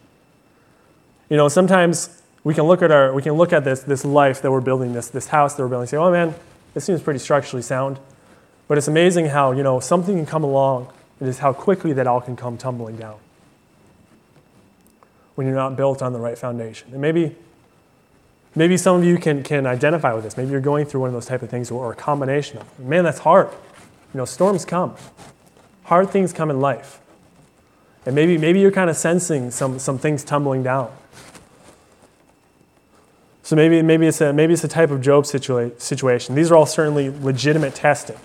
You 1.30 1.38
know, 1.38 1.48
sometimes 1.48 2.22
we 2.44 2.54
can 2.54 2.64
look 2.64 2.82
at 2.82 2.92
our 2.92 3.14
we 3.14 3.22
can 3.22 3.34
look 3.34 3.54
at 3.54 3.64
this 3.64 3.82
this 3.82 4.06
life 4.06 4.42
that 4.42 4.52
we're 4.52 4.62
building, 4.62 4.94
this 4.94 5.10
this 5.10 5.28
house 5.28 5.56
that 5.56 5.64
we're 5.64 5.70
building, 5.70 5.84
and 5.84 5.90
say, 5.90 5.98
oh 5.98 6.12
man, 6.12 6.36
this 6.74 6.86
seems 6.86 7.02
pretty 7.02 7.20
structurally 7.20 7.64
sound. 7.64 8.00
But 8.68 8.78
it's 8.78 8.88
amazing 8.88 9.28
how, 9.28 9.52
you 9.52 9.64
know, 9.64 9.80
something 9.80 10.16
can 10.16 10.26
come 10.26 10.44
along 10.44 10.92
and 11.20 11.30
just 11.30 11.40
how 11.40 11.54
quickly 11.54 11.94
that 11.94 12.08
all 12.08 12.22
can 12.22 12.36
come 12.36 12.58
tumbling 12.58 12.98
down 12.98 13.18
when 15.36 15.46
you're 15.48 15.56
not 15.56 15.76
built 15.76 16.02
on 16.02 16.14
the 16.14 16.20
right 16.20 16.38
foundation. 16.38 16.90
And 16.92 17.02
maybe 17.02 17.36
maybe 18.56 18.78
some 18.78 18.96
of 18.98 19.04
you 19.04 19.18
can, 19.18 19.44
can 19.44 19.68
identify 19.68 20.14
with 20.14 20.24
this. 20.24 20.38
Maybe 20.38 20.52
you're 20.52 20.62
going 20.62 20.86
through 20.86 21.02
one 21.02 21.10
of 21.10 21.14
those 21.14 21.26
type 21.26 21.42
of 21.42 21.50
things 21.50 21.70
or, 21.70 21.86
or 21.86 21.92
a 21.92 21.96
combination 21.96 22.58
of. 22.60 22.80
Man, 22.80 23.04
that's 23.04 23.20
hard. 23.20 23.50
You 24.14 24.18
know, 24.18 24.26
storms 24.26 24.66
come. 24.66 24.96
Hard 25.84 26.10
things 26.10 26.34
come 26.34 26.50
in 26.50 26.60
life. 26.60 27.00
And 28.06 28.13
maybe, 28.13 28.38
maybe 28.38 28.60
you're 28.60 28.72
kind 28.72 28.89
of 28.89 28.96
sensing 28.96 29.52
some, 29.52 29.80
some 29.80 29.98
things 29.98 30.24
tumbling 30.24 30.63
down. 30.63 30.91
So 33.41 33.56
maybe, 33.56 33.82
maybe, 33.82 34.08
it's 34.08 34.22
a, 34.22 34.34
maybe 34.34 34.54
it's 34.54 34.63
a 34.63 34.68
type 34.68 34.91
of 34.91 35.02
Job 35.02 35.24
situa- 35.24 35.80
situation. 35.80 36.36
These 36.36 36.52
are 36.52 36.56
all 36.56 36.65
certainly 36.65 37.10
legitimate 37.10 37.76
testing. 37.76 38.18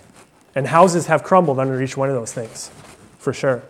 And 0.54 0.66
houses 0.66 1.06
have 1.06 1.22
crumbled 1.22 1.58
under 1.58 1.80
each 1.82 1.96
one 1.96 2.08
of 2.08 2.14
those 2.14 2.32
things, 2.32 2.70
for 3.18 3.32
sure. 3.32 3.62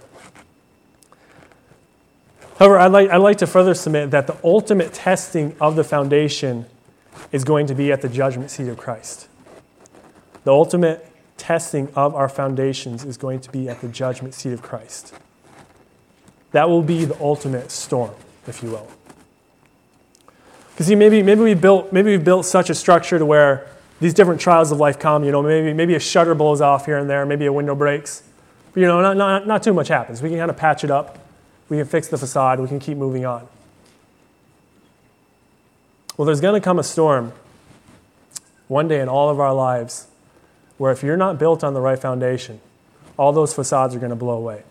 However, 2.59 2.79
I'd 2.79 2.93
like, 2.93 3.11
I'd 3.11 3.17
like 3.19 3.39
to 3.39 3.47
further 3.47 3.75
submit 3.75 4.11
that 4.11 4.27
the 4.27 4.37
ultimate 4.45 4.93
testing 4.93 5.57
of 5.61 5.77
the 5.77 5.85
foundation 5.85 6.67
is 7.33 7.45
going 7.45 7.67
to 7.67 7.75
be 7.75 7.91
at 7.91 8.03
the 8.03 8.09
judgment 8.09 8.51
seat 8.51 8.69
of 8.69 8.77
Christ. 8.77 9.29
The 10.45 10.53
ultimate 10.53 11.07
testing 11.37 11.89
of 11.95 12.15
our 12.15 12.29
foundations 12.29 13.05
is 13.05 13.17
going 13.17 13.41
to 13.41 13.51
be 13.51 13.69
at 13.69 13.81
the 13.81 13.89
judgment 13.89 14.35
seat 14.35 14.53
of 14.53 14.63
Christ. 14.63 15.15
That 16.53 16.69
will 16.69 16.83
be 16.83 17.05
the 17.05 17.21
ultimate 17.21 17.71
storm, 17.71 18.13
if 18.47 18.63
you 18.63 18.71
will. 18.71 18.89
Because 20.73 20.87
see, 20.87 20.95
maybe, 20.95 21.23
maybe 21.23 21.43
we 21.43 21.55
built 21.55 21.93
maybe 21.93 22.17
we 22.17 22.23
built 22.23 22.47
such 22.47 22.71
a 22.71 22.75
structure 22.75 23.19
to 23.19 23.27
where 23.27 23.67
these 24.01 24.15
different 24.15 24.41
trials 24.41 24.73
of 24.73 24.79
life 24.79 24.99
come. 24.99 25.25
You 25.25 25.31
know, 25.31 25.43
maybe 25.43 25.73
maybe 25.73 25.95
a 25.95 26.01
shutter 26.01 26.35
blows 26.35 26.61
off 26.61 26.87
here 26.87 26.99
and 26.99 27.09
there, 27.09 27.25
maybe 27.27 27.47
a 27.47 27.53
window 27.53 27.75
breaks. 27.75 28.23
But, 28.73 28.81
you 28.81 28.87
know, 28.87 29.01
not, 29.01 29.17
not, 29.17 29.47
not 29.47 29.63
too 29.63 29.75
much 29.75 29.89
happens. 29.89 30.23
We 30.23 30.29
can 30.29 30.39
kind 30.39 30.51
of 30.51 30.57
patch 30.57 30.85
it 30.85 30.91
up. 30.91 31.19
We 31.69 31.77
can 31.77 31.87
fix 31.87 32.09
the 32.09 32.19
facade. 32.19 32.61
We 32.61 32.69
can 32.69 32.79
keep 32.79 32.97
moving 32.97 33.25
on. 33.25 33.49
Well, 36.17 36.27
there's 36.27 36.41
going 36.41 36.61
to 36.61 36.65
come 36.65 36.79
a 36.79 36.85
storm 36.85 37.33
one 38.69 38.87
day 38.87 39.01
in 39.01 39.09
all 39.09 39.29
of 39.29 39.41
our 39.41 39.55
lives 39.55 40.07
where 40.79 40.93
if 40.93 41.03
you're 41.03 41.17
not 41.17 41.39
built 41.39 41.65
on 41.65 41.75
the 41.75 41.81
right 41.81 41.99
foundation, 41.99 42.61
all 43.17 43.33
those 43.33 43.53
facades 43.53 43.95
are 43.95 43.99
going 43.99 44.11
to 44.11 44.17
blow 44.17 44.37
away. 44.37 44.63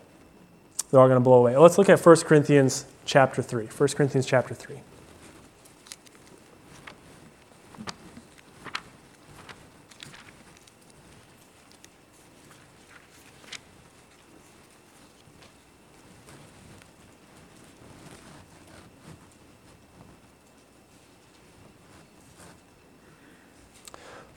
They're 0.90 1.00
all 1.00 1.06
going 1.06 1.16
to 1.16 1.24
blow 1.24 1.38
away. 1.38 1.56
Let's 1.56 1.78
look 1.78 1.88
at 1.88 2.04
1 2.04 2.16
Corinthians 2.22 2.84
chapter 3.04 3.42
3. 3.42 3.66
1 3.66 3.88
Corinthians 3.90 4.26
chapter 4.26 4.54
3. 4.54 4.80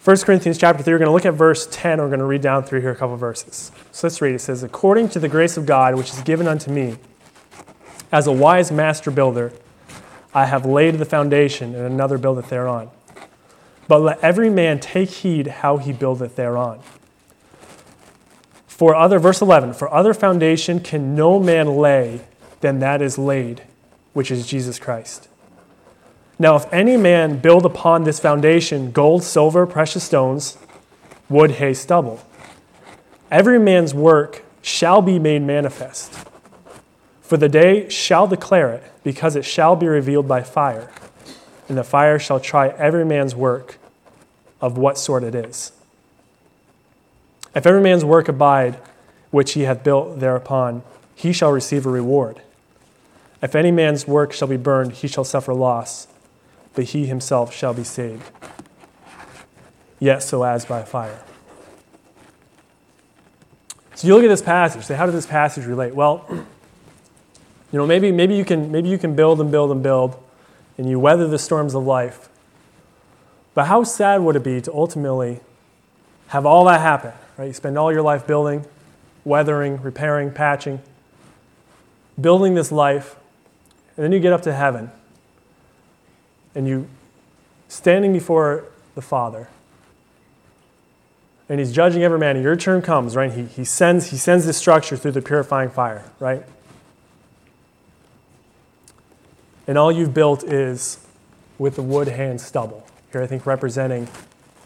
1 0.04 0.18
Corinthians 0.18 0.58
chapter 0.58 0.84
3, 0.84 0.94
we're 0.94 0.98
going 0.98 1.08
to 1.08 1.14
look 1.14 1.26
at 1.26 1.34
verse 1.34 1.66
10. 1.72 2.00
We're 2.00 2.08
going 2.08 2.20
to 2.20 2.26
read 2.26 2.42
down 2.42 2.64
through 2.64 2.82
here 2.82 2.92
a 2.92 2.96
couple 2.96 3.16
verses. 3.16 3.72
So 3.94 4.06
let's 4.06 4.22
read. 4.22 4.36
It 4.36 4.40
says, 4.40 4.62
According 4.62 5.08
to 5.10 5.20
the 5.20 5.30
grace 5.30 5.56
of 5.56 5.66
God, 5.66 5.96
which 5.96 6.10
is 6.10 6.20
given 6.24 6.46
unto 6.46 6.70
me, 6.72 6.98
as 8.12 8.28
a 8.28 8.32
wise 8.34 8.70
master 8.70 9.12
builder, 9.12 9.54
I 10.34 10.46
have 10.48 10.66
laid 10.66 10.96
the 10.96 11.06
foundation, 11.06 11.74
and 11.74 11.86
another 11.86 12.18
buildeth 12.18 12.50
thereon. 12.50 12.90
But 13.88 14.00
let 14.00 14.20
every 14.20 14.50
man 14.50 14.82
take 14.82 15.10
heed 15.10 15.48
how 15.48 15.78
he 15.78 15.94
buildeth 15.94 16.36
thereon. 16.36 16.82
For 18.68 18.96
other, 18.96 19.20
verse 19.20 19.42
11, 19.42 19.74
for 19.74 19.90
other 19.94 20.14
foundation 20.14 20.82
can 20.82 21.16
no 21.16 21.40
man 21.40 21.78
lay 21.78 22.26
than 22.60 22.80
that 22.80 23.02
is 23.02 23.18
laid, 23.18 23.64
which 24.12 24.32
is 24.32 24.48
Jesus 24.48 24.80
Christ. 24.80 25.30
Now, 26.40 26.56
if 26.56 26.72
any 26.74 26.98
man 26.98 27.40
build 27.40 27.66
upon 27.66 28.04
this 28.04 28.20
foundation 28.20 28.92
gold, 28.92 29.24
silver, 29.24 29.66
precious 29.66 30.04
stones, 30.04 30.58
wood, 31.30 31.52
hay, 31.52 31.74
stubble. 31.74 32.20
Every 33.32 33.60
man's 33.60 33.94
work 33.94 34.44
shall 34.62 35.02
be 35.02 35.20
made 35.20 35.42
manifest. 35.42 36.14
For 37.22 37.38
the 37.38 37.50
day 37.50 37.90
shall 37.90 38.28
declare 38.28 38.74
it, 38.74 38.84
because 39.04 39.36
it 39.36 39.46
shall 39.46 39.76
be 39.76 39.88
revealed 39.88 40.28
by 40.28 40.44
fire, 40.44 40.92
and 41.68 41.78
the 41.78 41.84
fire 41.84 42.20
shall 42.20 42.40
try 42.40 42.70
every 42.70 43.06
man's 43.06 43.36
work 43.36 43.78
of 44.62 44.78
what 44.78 44.98
sort 44.98 45.24
it 45.24 45.36
is. 45.36 45.72
If 47.56 47.66
every 47.66 47.82
man's 47.82 48.06
work 48.06 48.28
abide, 48.28 48.80
which 49.32 49.54
he 49.54 49.62
hath 49.62 49.84
built 49.84 50.20
thereupon, 50.20 50.84
he 51.16 51.34
shall 51.34 51.52
receive 51.52 51.86
a 51.86 51.90
reward. 51.90 52.42
If 53.42 53.56
any 53.56 53.72
man's 53.72 54.08
work 54.08 54.32
shall 54.32 54.48
be 54.48 54.58
burned, 54.58 54.94
he 54.94 55.08
shall 55.08 55.24
suffer 55.24 55.54
loss, 55.54 56.08
but 56.76 56.86
he 56.86 57.06
himself 57.06 57.54
shall 57.54 57.74
be 57.74 57.84
saved, 57.84 58.24
yet 60.00 60.24
so 60.24 60.44
as 60.44 60.66
by 60.66 60.84
fire. 60.84 61.24
So 63.96 64.08
you 64.08 64.16
look 64.16 64.24
at 64.24 64.30
this 64.30 64.42
passage, 64.42 64.84
say, 64.84 64.96
how 64.96 65.06
does 65.06 65.16
this 65.16 65.28
passage 65.28 65.66
relate? 65.66 65.94
Well, 65.94 66.26
you 66.30 66.46
know, 67.72 67.86
maybe, 67.86 68.12
maybe, 68.12 68.36
you 68.36 68.44
can, 68.44 68.72
maybe 68.72 68.90
you 68.90 68.98
can 68.98 69.16
build 69.16 69.40
and 69.40 69.52
build 69.52 69.72
and 69.72 69.84
build, 69.84 70.22
and 70.78 70.90
you 70.90 71.00
weather 71.00 71.28
the 71.28 71.40
storms 71.40 71.76
of 71.76 71.84
life. 71.84 72.30
But 73.54 73.68
how 73.68 73.84
sad 73.84 74.22
would 74.22 74.36
it 74.36 74.44
be 74.44 74.60
to 74.62 74.74
ultimately 74.74 75.40
have 76.28 76.46
all 76.46 76.66
that 76.66 76.82
happen, 76.82 77.12
right? 77.38 77.46
You 77.46 77.54
spend 77.54 77.78
all 77.78 77.94
your 77.94 78.02
life 78.02 78.26
building, 78.26 78.66
weathering, 79.24 79.80
repairing, 79.82 80.32
patching, 80.32 80.82
building 82.20 82.56
this 82.56 82.72
life, 82.72 83.16
and 83.96 84.04
then 84.04 84.12
you 84.12 84.20
get 84.20 84.34
up 84.34 84.42
to 84.42 84.54
heaven 84.54 84.92
and 86.56 86.68
you 86.68 86.88
standing 87.68 88.14
before 88.14 88.66
the 88.96 89.02
Father. 89.02 89.50
And 91.50 91.60
he's 91.60 91.72
judging 91.72 92.04
every 92.04 92.20
man, 92.20 92.36
and 92.36 92.44
your 92.44 92.56
turn 92.56 92.82
comes, 92.82 93.16
right? 93.16 93.32
He, 93.32 93.44
he, 93.46 93.66
sends, 93.66 94.12
he 94.12 94.18
sends 94.18 94.46
this 94.46 94.58
structure 94.58 94.96
through 94.96 95.12
the 95.12 95.22
purifying 95.22 95.70
fire, 95.70 96.04
right? 96.20 96.44
And 99.68 99.78
all 99.78 99.92
you've 99.92 100.14
built 100.14 100.44
is 100.44 101.06
with 101.58 101.76
the 101.76 101.82
wood, 101.82 102.08
hay, 102.08 102.30
and 102.30 102.40
stubble. 102.40 102.86
Here, 103.12 103.22
I 103.22 103.28
think 103.28 103.46
representing 103.46 104.08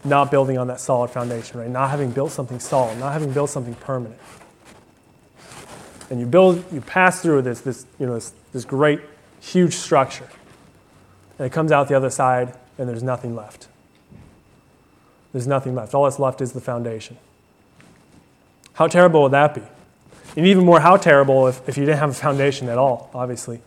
not 0.04 0.30
building 0.30 0.58
on 0.58 0.68
that 0.68 0.80
solid 0.80 1.10
foundation, 1.10 1.58
right? 1.58 1.68
Not 1.68 1.90
having 1.90 2.10
built 2.10 2.30
something 2.30 2.60
solid, 2.60 2.98
not 2.98 3.12
having 3.12 3.32
built 3.32 3.50
something 3.50 3.74
permanent. 3.74 4.18
And 6.10 6.20
you 6.20 6.26
build, 6.26 6.64
you 6.72 6.80
pass 6.80 7.20
through 7.20 7.42
this, 7.42 7.60
this, 7.60 7.86
you 7.98 8.06
know, 8.06 8.14
this, 8.14 8.32
this 8.52 8.64
great 8.64 9.00
huge 9.40 9.74
structure. 9.74 10.28
And 11.38 11.46
it 11.46 11.52
comes 11.52 11.70
out 11.72 11.88
the 11.88 11.96
other 11.96 12.10
side, 12.10 12.54
and 12.78 12.88
there's 12.88 13.02
nothing 13.02 13.36
left. 13.36 13.68
There's 15.32 15.46
nothing 15.46 15.74
left. 15.74 15.94
All 15.94 16.04
that's 16.04 16.18
left 16.18 16.40
is 16.40 16.52
the 16.52 16.60
foundation. 16.60 17.16
How 18.74 18.86
terrible 18.86 19.22
would 19.22 19.32
that 19.32 19.54
be? 19.54 19.62
And 20.36 20.46
even 20.46 20.64
more, 20.64 20.80
how 20.80 20.96
terrible 20.96 21.46
if, 21.48 21.68
if 21.68 21.76
you 21.76 21.84
didn't 21.84 21.98
have 21.98 22.10
a 22.10 22.14
foundation 22.14 22.68
at 22.68 22.78
all, 22.78 23.10
obviously. 23.14 23.60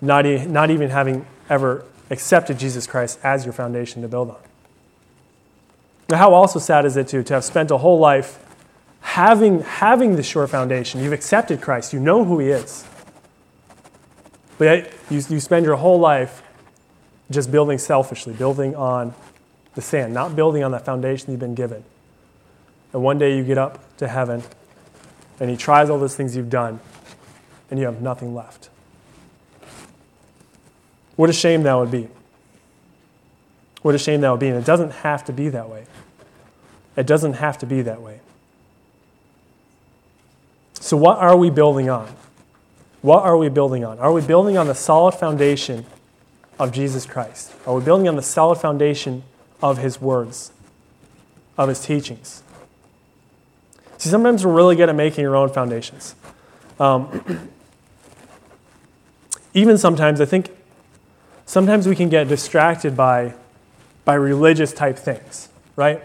Not, 0.00 0.26
e- 0.26 0.44
not 0.46 0.70
even 0.70 0.90
having 0.90 1.26
ever 1.48 1.84
accepted 2.10 2.58
Jesus 2.58 2.86
Christ 2.86 3.18
as 3.22 3.44
your 3.44 3.52
foundation 3.52 4.02
to 4.02 4.08
build 4.08 4.30
on. 4.30 4.36
Now, 6.08 6.16
how 6.16 6.34
also 6.34 6.58
sad 6.58 6.86
is 6.86 6.96
it 6.96 7.08
to, 7.08 7.22
to 7.22 7.34
have 7.34 7.44
spent 7.44 7.70
a 7.70 7.78
whole 7.78 7.98
life 7.98 8.44
having, 9.00 9.62
having 9.62 10.16
the 10.16 10.22
sure 10.22 10.46
foundation? 10.46 11.02
You've 11.02 11.12
accepted 11.12 11.60
Christ, 11.60 11.92
you 11.92 12.00
know 12.00 12.24
who 12.24 12.38
He 12.38 12.48
is. 12.48 12.84
But 14.58 14.64
yet, 14.64 14.92
you, 15.08 15.22
you 15.28 15.40
spend 15.40 15.64
your 15.64 15.76
whole 15.76 15.98
life 15.98 16.42
just 17.30 17.50
building 17.50 17.78
selfishly, 17.78 18.34
building 18.34 18.74
on 18.74 19.14
the 19.74 19.82
sand, 19.82 20.12
not 20.12 20.34
building 20.34 20.64
on 20.64 20.72
that 20.72 20.84
foundation 20.84 21.30
you've 21.30 21.40
been 21.40 21.54
given. 21.54 21.84
And 22.92 23.02
one 23.02 23.18
day 23.18 23.36
you 23.36 23.44
get 23.44 23.58
up 23.58 23.96
to 23.98 24.08
heaven 24.08 24.42
and 25.38 25.48
he 25.48 25.56
tries 25.56 25.90
all 25.90 25.98
those 25.98 26.16
things 26.16 26.34
you've 26.34 26.50
done 26.50 26.80
and 27.70 27.78
you 27.78 27.86
have 27.86 28.00
nothing 28.00 28.34
left. 28.34 28.70
What 31.16 31.30
a 31.30 31.32
shame 31.32 31.62
that 31.64 31.74
would 31.74 31.90
be. 31.90 32.08
What 33.82 33.94
a 33.94 33.98
shame 33.98 34.20
that 34.22 34.30
would 34.30 34.40
be. 34.40 34.48
And 34.48 34.56
it 34.56 34.64
doesn't 34.64 34.90
have 34.90 35.24
to 35.26 35.32
be 35.32 35.48
that 35.50 35.68
way. 35.68 35.84
It 36.96 37.06
doesn't 37.06 37.34
have 37.34 37.58
to 37.58 37.66
be 37.66 37.82
that 37.82 38.00
way. 38.00 38.20
So, 40.74 40.96
what 40.96 41.18
are 41.18 41.36
we 41.36 41.50
building 41.50 41.90
on? 41.90 42.08
What 43.08 43.24
are 43.24 43.38
we 43.38 43.48
building 43.48 43.86
on? 43.86 43.98
Are 44.00 44.12
we 44.12 44.20
building 44.20 44.58
on 44.58 44.66
the 44.66 44.74
solid 44.74 45.12
foundation 45.12 45.86
of 46.58 46.72
Jesus 46.72 47.06
Christ? 47.06 47.54
Are 47.66 47.74
we 47.74 47.82
building 47.82 48.06
on 48.06 48.16
the 48.16 48.22
solid 48.22 48.56
foundation 48.56 49.22
of 49.62 49.78
His 49.78 49.98
words, 49.98 50.52
of 51.56 51.70
His 51.70 51.80
teachings? 51.80 52.42
See, 53.96 54.10
sometimes 54.10 54.44
we're 54.44 54.52
really 54.52 54.76
good 54.76 54.90
at 54.90 54.94
making 54.94 55.26
our 55.26 55.36
own 55.36 55.48
foundations. 55.48 56.16
Um, 56.78 57.50
even 59.54 59.78
sometimes, 59.78 60.20
I 60.20 60.26
think, 60.26 60.50
sometimes 61.46 61.88
we 61.88 61.96
can 61.96 62.10
get 62.10 62.28
distracted 62.28 62.94
by, 62.94 63.32
by 64.04 64.16
religious 64.16 64.74
type 64.74 64.98
things, 64.98 65.48
right? 65.76 66.02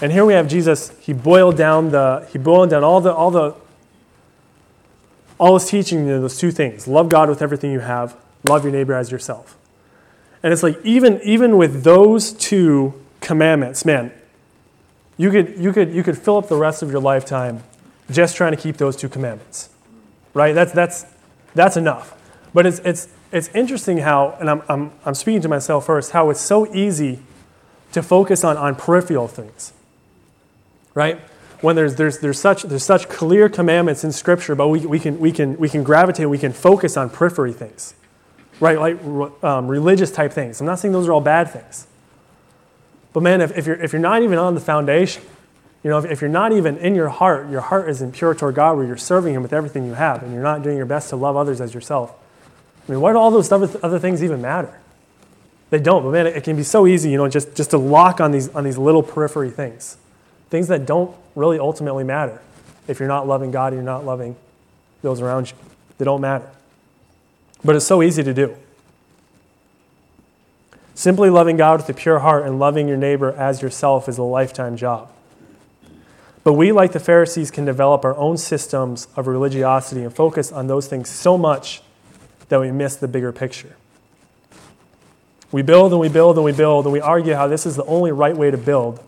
And 0.00 0.10
here 0.10 0.24
we 0.24 0.32
have 0.32 0.48
Jesus. 0.48 0.88
He 1.00 1.12
boiled 1.12 1.58
down 1.58 1.90
the 1.90 2.26
he 2.32 2.38
boiled 2.38 2.70
down 2.70 2.82
all 2.82 3.02
the 3.02 3.12
all 3.12 3.30
the 3.30 3.54
all 5.38 5.56
is 5.56 5.68
teaching 5.68 6.06
you 6.06 6.20
those 6.20 6.38
two 6.38 6.50
things 6.50 6.86
love 6.86 7.08
God 7.08 7.28
with 7.28 7.40
everything 7.42 7.72
you 7.72 7.80
have, 7.80 8.16
love 8.48 8.64
your 8.64 8.72
neighbor 8.72 8.94
as 8.94 9.10
yourself. 9.10 9.56
And 10.42 10.52
it's 10.52 10.62
like, 10.62 10.78
even, 10.84 11.20
even 11.22 11.56
with 11.56 11.82
those 11.82 12.32
two 12.32 12.94
commandments, 13.20 13.84
man, 13.84 14.12
you 15.16 15.30
could, 15.30 15.58
you, 15.58 15.72
could, 15.72 15.92
you 15.92 16.02
could 16.02 16.16
fill 16.16 16.36
up 16.36 16.48
the 16.48 16.56
rest 16.56 16.82
of 16.82 16.90
your 16.90 17.00
lifetime 17.00 17.64
just 18.10 18.36
trying 18.36 18.52
to 18.52 18.56
keep 18.56 18.76
those 18.76 18.96
two 18.96 19.08
commandments, 19.08 19.68
right? 20.34 20.54
That's, 20.54 20.72
that's, 20.72 21.06
that's 21.54 21.76
enough. 21.76 22.14
But 22.54 22.66
it's, 22.66 22.78
it's, 22.80 23.08
it's 23.32 23.48
interesting 23.48 23.98
how, 23.98 24.36
and 24.40 24.48
I'm, 24.48 24.62
I'm, 24.68 24.92
I'm 25.04 25.14
speaking 25.14 25.42
to 25.42 25.48
myself 25.48 25.86
first, 25.86 26.12
how 26.12 26.30
it's 26.30 26.40
so 26.40 26.72
easy 26.74 27.18
to 27.92 28.02
focus 28.02 28.44
on, 28.44 28.56
on 28.56 28.76
peripheral 28.76 29.28
things, 29.28 29.72
right? 30.94 31.20
When 31.60 31.76
there's, 31.76 31.96
there's, 31.96 32.18
there's, 32.18 32.38
such, 32.38 32.62
there's 32.62 32.84
such 32.84 33.08
clear 33.08 33.48
commandments 33.48 34.04
in 34.04 34.12
Scripture, 34.12 34.54
but 34.54 34.68
we, 34.68 34.86
we, 34.86 34.98
can, 34.98 35.18
we, 35.18 35.32
can, 35.32 35.56
we 35.58 35.68
can 35.68 35.82
gravitate, 35.82 36.28
we 36.28 36.38
can 36.38 36.52
focus 36.52 36.96
on 36.96 37.10
periphery 37.10 37.52
things, 37.52 37.94
right? 38.60 38.78
Like 38.78 39.02
um, 39.42 39.66
religious 39.66 40.10
type 40.10 40.32
things. 40.32 40.60
I'm 40.60 40.66
not 40.66 40.78
saying 40.78 40.92
those 40.92 41.08
are 41.08 41.12
all 41.12 41.20
bad 41.20 41.50
things. 41.50 41.86
But 43.12 43.22
man, 43.22 43.40
if, 43.40 43.56
if, 43.56 43.66
you're, 43.66 43.76
if 43.76 43.92
you're 43.92 44.00
not 44.02 44.22
even 44.22 44.38
on 44.38 44.54
the 44.54 44.60
foundation, 44.60 45.22
you 45.82 45.90
know, 45.90 45.98
if, 45.98 46.04
if 46.04 46.20
you're 46.20 46.30
not 46.30 46.52
even 46.52 46.76
in 46.78 46.94
your 46.94 47.08
heart, 47.08 47.50
your 47.50 47.60
heart 47.60 47.88
isn't 47.88 48.12
pure 48.12 48.34
toward 48.34 48.54
God 48.54 48.76
where 48.76 48.86
you're 48.86 48.96
serving 48.96 49.34
Him 49.34 49.42
with 49.42 49.52
everything 49.52 49.86
you 49.86 49.94
have 49.94 50.22
and 50.22 50.32
you're 50.32 50.42
not 50.42 50.62
doing 50.62 50.76
your 50.76 50.86
best 50.86 51.10
to 51.10 51.16
love 51.16 51.36
others 51.36 51.60
as 51.60 51.74
yourself, 51.74 52.14
I 52.88 52.92
mean, 52.92 53.00
why 53.00 53.12
do 53.12 53.18
all 53.18 53.30
those 53.30 53.50
other, 53.52 53.98
things 53.98 54.24
even 54.24 54.40
matter? 54.40 54.80
They 55.70 55.78
don't, 55.78 56.02
but 56.02 56.10
man, 56.10 56.26
it 56.26 56.44
can 56.44 56.56
be 56.56 56.62
so 56.62 56.86
easy, 56.86 57.10
you 57.10 57.18
know, 57.18 57.28
just, 57.28 57.54
just 57.54 57.70
to 57.70 57.78
lock 57.78 58.20
on 58.20 58.30
these, 58.30 58.48
on 58.50 58.64
these 58.64 58.78
little 58.78 59.02
periphery 59.02 59.50
things. 59.50 59.98
Things 60.48 60.68
that 60.68 60.86
don't 60.86 61.14
really 61.38 61.58
ultimately 61.58 62.04
matter. 62.04 62.40
If 62.86 62.98
you're 62.98 63.08
not 63.08 63.26
loving 63.26 63.50
God, 63.50 63.72
and 63.72 63.76
you're 63.76 63.84
not 63.84 64.04
loving 64.04 64.36
those 65.02 65.20
around 65.20 65.50
you. 65.50 65.56
They 65.98 66.04
don't 66.04 66.20
matter. 66.20 66.48
But 67.64 67.76
it's 67.76 67.86
so 67.86 68.02
easy 68.02 68.22
to 68.22 68.34
do. 68.34 68.56
Simply 70.94 71.30
loving 71.30 71.56
God 71.56 71.80
with 71.80 71.88
a 71.88 71.94
pure 71.94 72.18
heart 72.18 72.44
and 72.44 72.58
loving 72.58 72.88
your 72.88 72.96
neighbor 72.96 73.32
as 73.32 73.62
yourself 73.62 74.08
is 74.08 74.18
a 74.18 74.22
lifetime 74.22 74.76
job. 74.76 75.10
But 76.42 76.54
we, 76.54 76.72
like 76.72 76.92
the 76.92 77.00
Pharisees, 77.00 77.50
can 77.50 77.64
develop 77.64 78.04
our 78.04 78.16
own 78.16 78.36
systems 78.36 79.06
of 79.16 79.26
religiosity 79.26 80.02
and 80.02 80.14
focus 80.14 80.50
on 80.50 80.66
those 80.66 80.88
things 80.88 81.08
so 81.08 81.38
much 81.38 81.82
that 82.48 82.60
we 82.60 82.72
miss 82.72 82.96
the 82.96 83.06
bigger 83.06 83.32
picture. 83.32 83.76
We 85.52 85.62
build 85.62 85.92
and 85.92 86.00
we 86.00 86.08
build 86.08 86.36
and 86.36 86.44
we 86.44 86.52
build 86.52 86.84
and 86.86 86.92
we 86.92 87.00
argue 87.00 87.34
how 87.34 87.46
this 87.46 87.64
is 87.66 87.76
the 87.76 87.84
only 87.84 88.12
right 88.12 88.36
way 88.36 88.50
to 88.50 88.58
build 88.58 89.02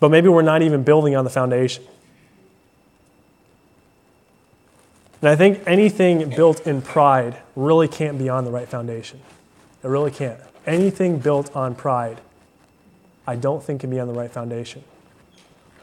but 0.00 0.10
maybe 0.10 0.28
we're 0.28 0.42
not 0.42 0.62
even 0.62 0.82
building 0.82 1.16
on 1.16 1.24
the 1.24 1.30
foundation. 1.30 1.84
And 5.22 5.30
I 5.30 5.36
think 5.36 5.62
anything 5.66 6.30
built 6.30 6.66
in 6.66 6.82
pride 6.82 7.38
really 7.54 7.88
can't 7.88 8.18
be 8.18 8.28
on 8.28 8.44
the 8.44 8.50
right 8.50 8.68
foundation. 8.68 9.20
It 9.82 9.88
really 9.88 10.10
can't. 10.10 10.38
Anything 10.66 11.18
built 11.18 11.54
on 11.56 11.74
pride, 11.74 12.20
I 13.26 13.36
don't 13.36 13.62
think 13.62 13.80
can 13.80 13.90
be 13.90 13.98
on 13.98 14.08
the 14.08 14.14
right 14.14 14.30
foundation. 14.30 14.84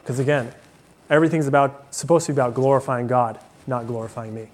Because 0.00 0.18
again, 0.18 0.52
everything's 1.10 1.46
about 1.46 1.94
supposed 1.94 2.26
to 2.26 2.32
be 2.32 2.36
about 2.36 2.54
glorifying 2.54 3.06
God, 3.06 3.38
not 3.66 3.86
glorifying 3.86 4.34
me. 4.34 4.48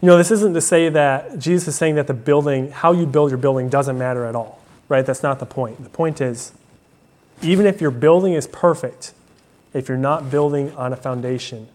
You 0.00 0.06
know, 0.06 0.16
this 0.16 0.30
isn't 0.30 0.54
to 0.54 0.60
say 0.60 0.88
that 0.88 1.38
Jesus 1.38 1.68
is 1.68 1.76
saying 1.76 1.96
that 1.96 2.06
the 2.06 2.14
building, 2.14 2.70
how 2.70 2.92
you 2.92 3.04
build 3.04 3.30
your 3.30 3.38
building, 3.38 3.68
doesn't 3.68 3.98
matter 3.98 4.24
at 4.24 4.34
all, 4.34 4.62
right? 4.88 5.04
That's 5.04 5.22
not 5.22 5.38
the 5.38 5.46
point. 5.46 5.82
The 5.82 5.90
point 5.90 6.20
is, 6.20 6.52
even 7.42 7.66
if 7.66 7.80
your 7.80 7.90
building 7.90 8.32
is 8.32 8.46
perfect, 8.46 9.12
if 9.74 9.88
you're 9.88 9.98
not 9.98 10.30
building 10.30 10.74
on 10.74 10.92
a 10.92 10.96
foundation, 10.96 11.68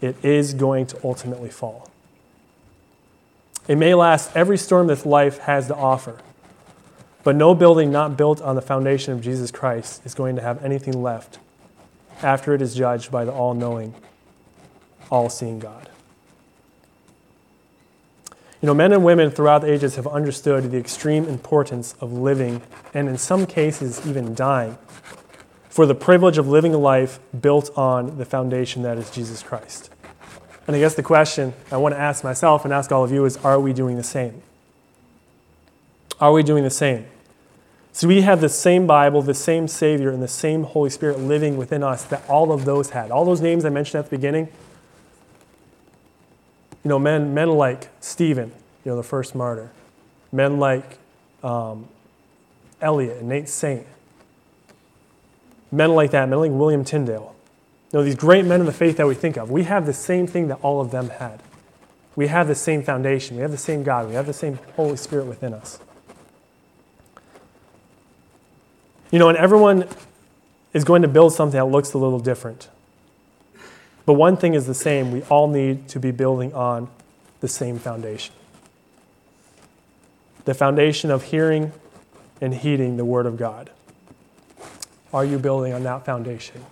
it 0.00 0.22
is 0.22 0.52
going 0.54 0.86
to 0.86 0.98
ultimately 1.02 1.50
fall. 1.50 1.90
It 3.66 3.76
may 3.76 3.94
last 3.94 4.34
every 4.36 4.58
storm 4.58 4.86
that 4.88 5.04
life 5.04 5.38
has 5.40 5.66
to 5.68 5.76
offer. 5.76 6.18
But 7.24 7.36
no 7.36 7.54
building 7.54 7.90
not 7.90 8.16
built 8.16 8.40
on 8.40 8.54
the 8.54 8.62
foundation 8.62 9.12
of 9.12 9.20
Jesus 9.20 9.50
Christ 9.50 10.00
is 10.06 10.14
going 10.14 10.36
to 10.36 10.42
have 10.42 10.64
anything 10.64 11.02
left 11.02 11.38
after 12.22 12.54
it 12.54 12.62
is 12.62 12.74
judged 12.74 13.10
by 13.10 13.24
the 13.24 13.32
all 13.32 13.54
knowing, 13.54 13.94
all 15.10 15.28
seeing 15.28 15.58
God. 15.58 15.90
You 18.60 18.66
know, 18.66 18.74
men 18.74 18.92
and 18.92 19.04
women 19.04 19.30
throughout 19.30 19.62
the 19.62 19.72
ages 19.72 19.94
have 19.96 20.06
understood 20.06 20.70
the 20.72 20.78
extreme 20.78 21.26
importance 21.26 21.94
of 22.00 22.12
living, 22.12 22.62
and 22.92 23.08
in 23.08 23.16
some 23.16 23.46
cases, 23.46 24.04
even 24.04 24.34
dying, 24.34 24.76
for 25.68 25.86
the 25.86 25.94
privilege 25.94 26.38
of 26.38 26.48
living 26.48 26.74
a 26.74 26.78
life 26.78 27.20
built 27.40 27.70
on 27.78 28.18
the 28.18 28.24
foundation 28.24 28.82
that 28.82 28.98
is 28.98 29.10
Jesus 29.10 29.44
Christ. 29.44 29.90
And 30.66 30.74
I 30.74 30.80
guess 30.80 30.94
the 30.94 31.04
question 31.04 31.54
I 31.70 31.76
want 31.76 31.94
to 31.94 32.00
ask 32.00 32.24
myself 32.24 32.64
and 32.64 32.74
ask 32.74 32.90
all 32.90 33.04
of 33.04 33.12
you 33.12 33.24
is 33.24 33.36
are 33.38 33.60
we 33.60 33.72
doing 33.72 33.96
the 33.96 34.02
same? 34.02 34.42
Are 36.20 36.32
we 36.32 36.42
doing 36.42 36.64
the 36.64 36.70
same? 36.70 37.06
So 37.92 38.08
we 38.08 38.22
have 38.22 38.40
the 38.40 38.48
same 38.48 38.86
Bible, 38.86 39.22
the 39.22 39.34
same 39.34 39.66
Savior, 39.66 40.10
and 40.10 40.22
the 40.22 40.28
same 40.28 40.64
Holy 40.64 40.90
Spirit 40.90 41.20
living 41.20 41.56
within 41.56 41.82
us 41.82 42.04
that 42.04 42.28
all 42.28 42.52
of 42.52 42.64
those 42.64 42.90
had. 42.90 43.10
All 43.10 43.24
those 43.24 43.40
names 43.40 43.64
I 43.64 43.70
mentioned 43.70 44.00
at 44.00 44.10
the 44.10 44.16
beginning, 44.16 44.48
you 46.84 46.88
know, 46.88 46.98
men, 46.98 47.34
men 47.34 47.50
like 47.50 47.88
Stephen, 48.00 48.52
you 48.84 48.90
know, 48.90 48.96
the 48.96 49.02
first 49.02 49.34
martyr, 49.34 49.70
men 50.32 50.58
like 50.58 50.98
um, 51.42 51.88
Elliot 52.80 53.18
and 53.18 53.28
Nate 53.28 53.48
Saint, 53.48 53.86
men 55.70 55.94
like 55.94 56.10
that, 56.12 56.28
men 56.28 56.38
like 56.38 56.50
William 56.50 56.84
Tyndale. 56.84 57.34
You 57.92 57.98
know, 57.98 58.04
these 58.04 58.14
great 58.14 58.44
men 58.44 58.60
of 58.60 58.66
the 58.66 58.72
faith 58.72 58.98
that 58.98 59.06
we 59.06 59.14
think 59.14 59.36
of, 59.36 59.50
we 59.50 59.64
have 59.64 59.86
the 59.86 59.92
same 59.92 60.26
thing 60.26 60.48
that 60.48 60.58
all 60.62 60.80
of 60.80 60.90
them 60.90 61.08
had. 61.08 61.42
We 62.16 62.26
have 62.26 62.48
the 62.48 62.54
same 62.54 62.82
foundation. 62.82 63.36
We 63.36 63.42
have 63.42 63.50
the 63.50 63.56
same 63.56 63.82
God. 63.82 64.08
We 64.08 64.14
have 64.14 64.26
the 64.26 64.32
same 64.32 64.58
Holy 64.74 64.96
Spirit 64.96 65.26
within 65.26 65.54
us. 65.54 65.78
You 69.10 69.18
know, 69.18 69.28
and 69.28 69.38
everyone 69.38 69.88
is 70.74 70.84
going 70.84 71.02
to 71.02 71.08
build 71.08 71.32
something 71.32 71.56
that 71.58 71.66
looks 71.66 71.92
a 71.94 71.98
little 71.98 72.18
different. 72.18 72.68
But 74.08 74.14
one 74.14 74.38
thing 74.38 74.54
is 74.54 74.66
the 74.66 74.72
same 74.72 75.12
we 75.12 75.20
all 75.24 75.48
need 75.48 75.86
to 75.88 76.00
be 76.00 76.12
building 76.12 76.54
on 76.54 76.88
the 77.40 77.46
same 77.46 77.78
foundation 77.78 78.34
the 80.46 80.54
foundation 80.54 81.10
of 81.10 81.24
hearing 81.24 81.72
and 82.40 82.54
heeding 82.54 82.96
the 82.96 83.04
Word 83.04 83.26
of 83.26 83.36
God. 83.36 83.68
Are 85.12 85.26
you 85.26 85.38
building 85.38 85.74
on 85.74 85.82
that 85.82 86.06
foundation 86.06 86.64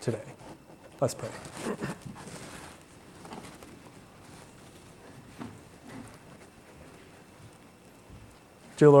today? 0.00 0.18
Let's 1.00 1.14
pray. 1.14 1.28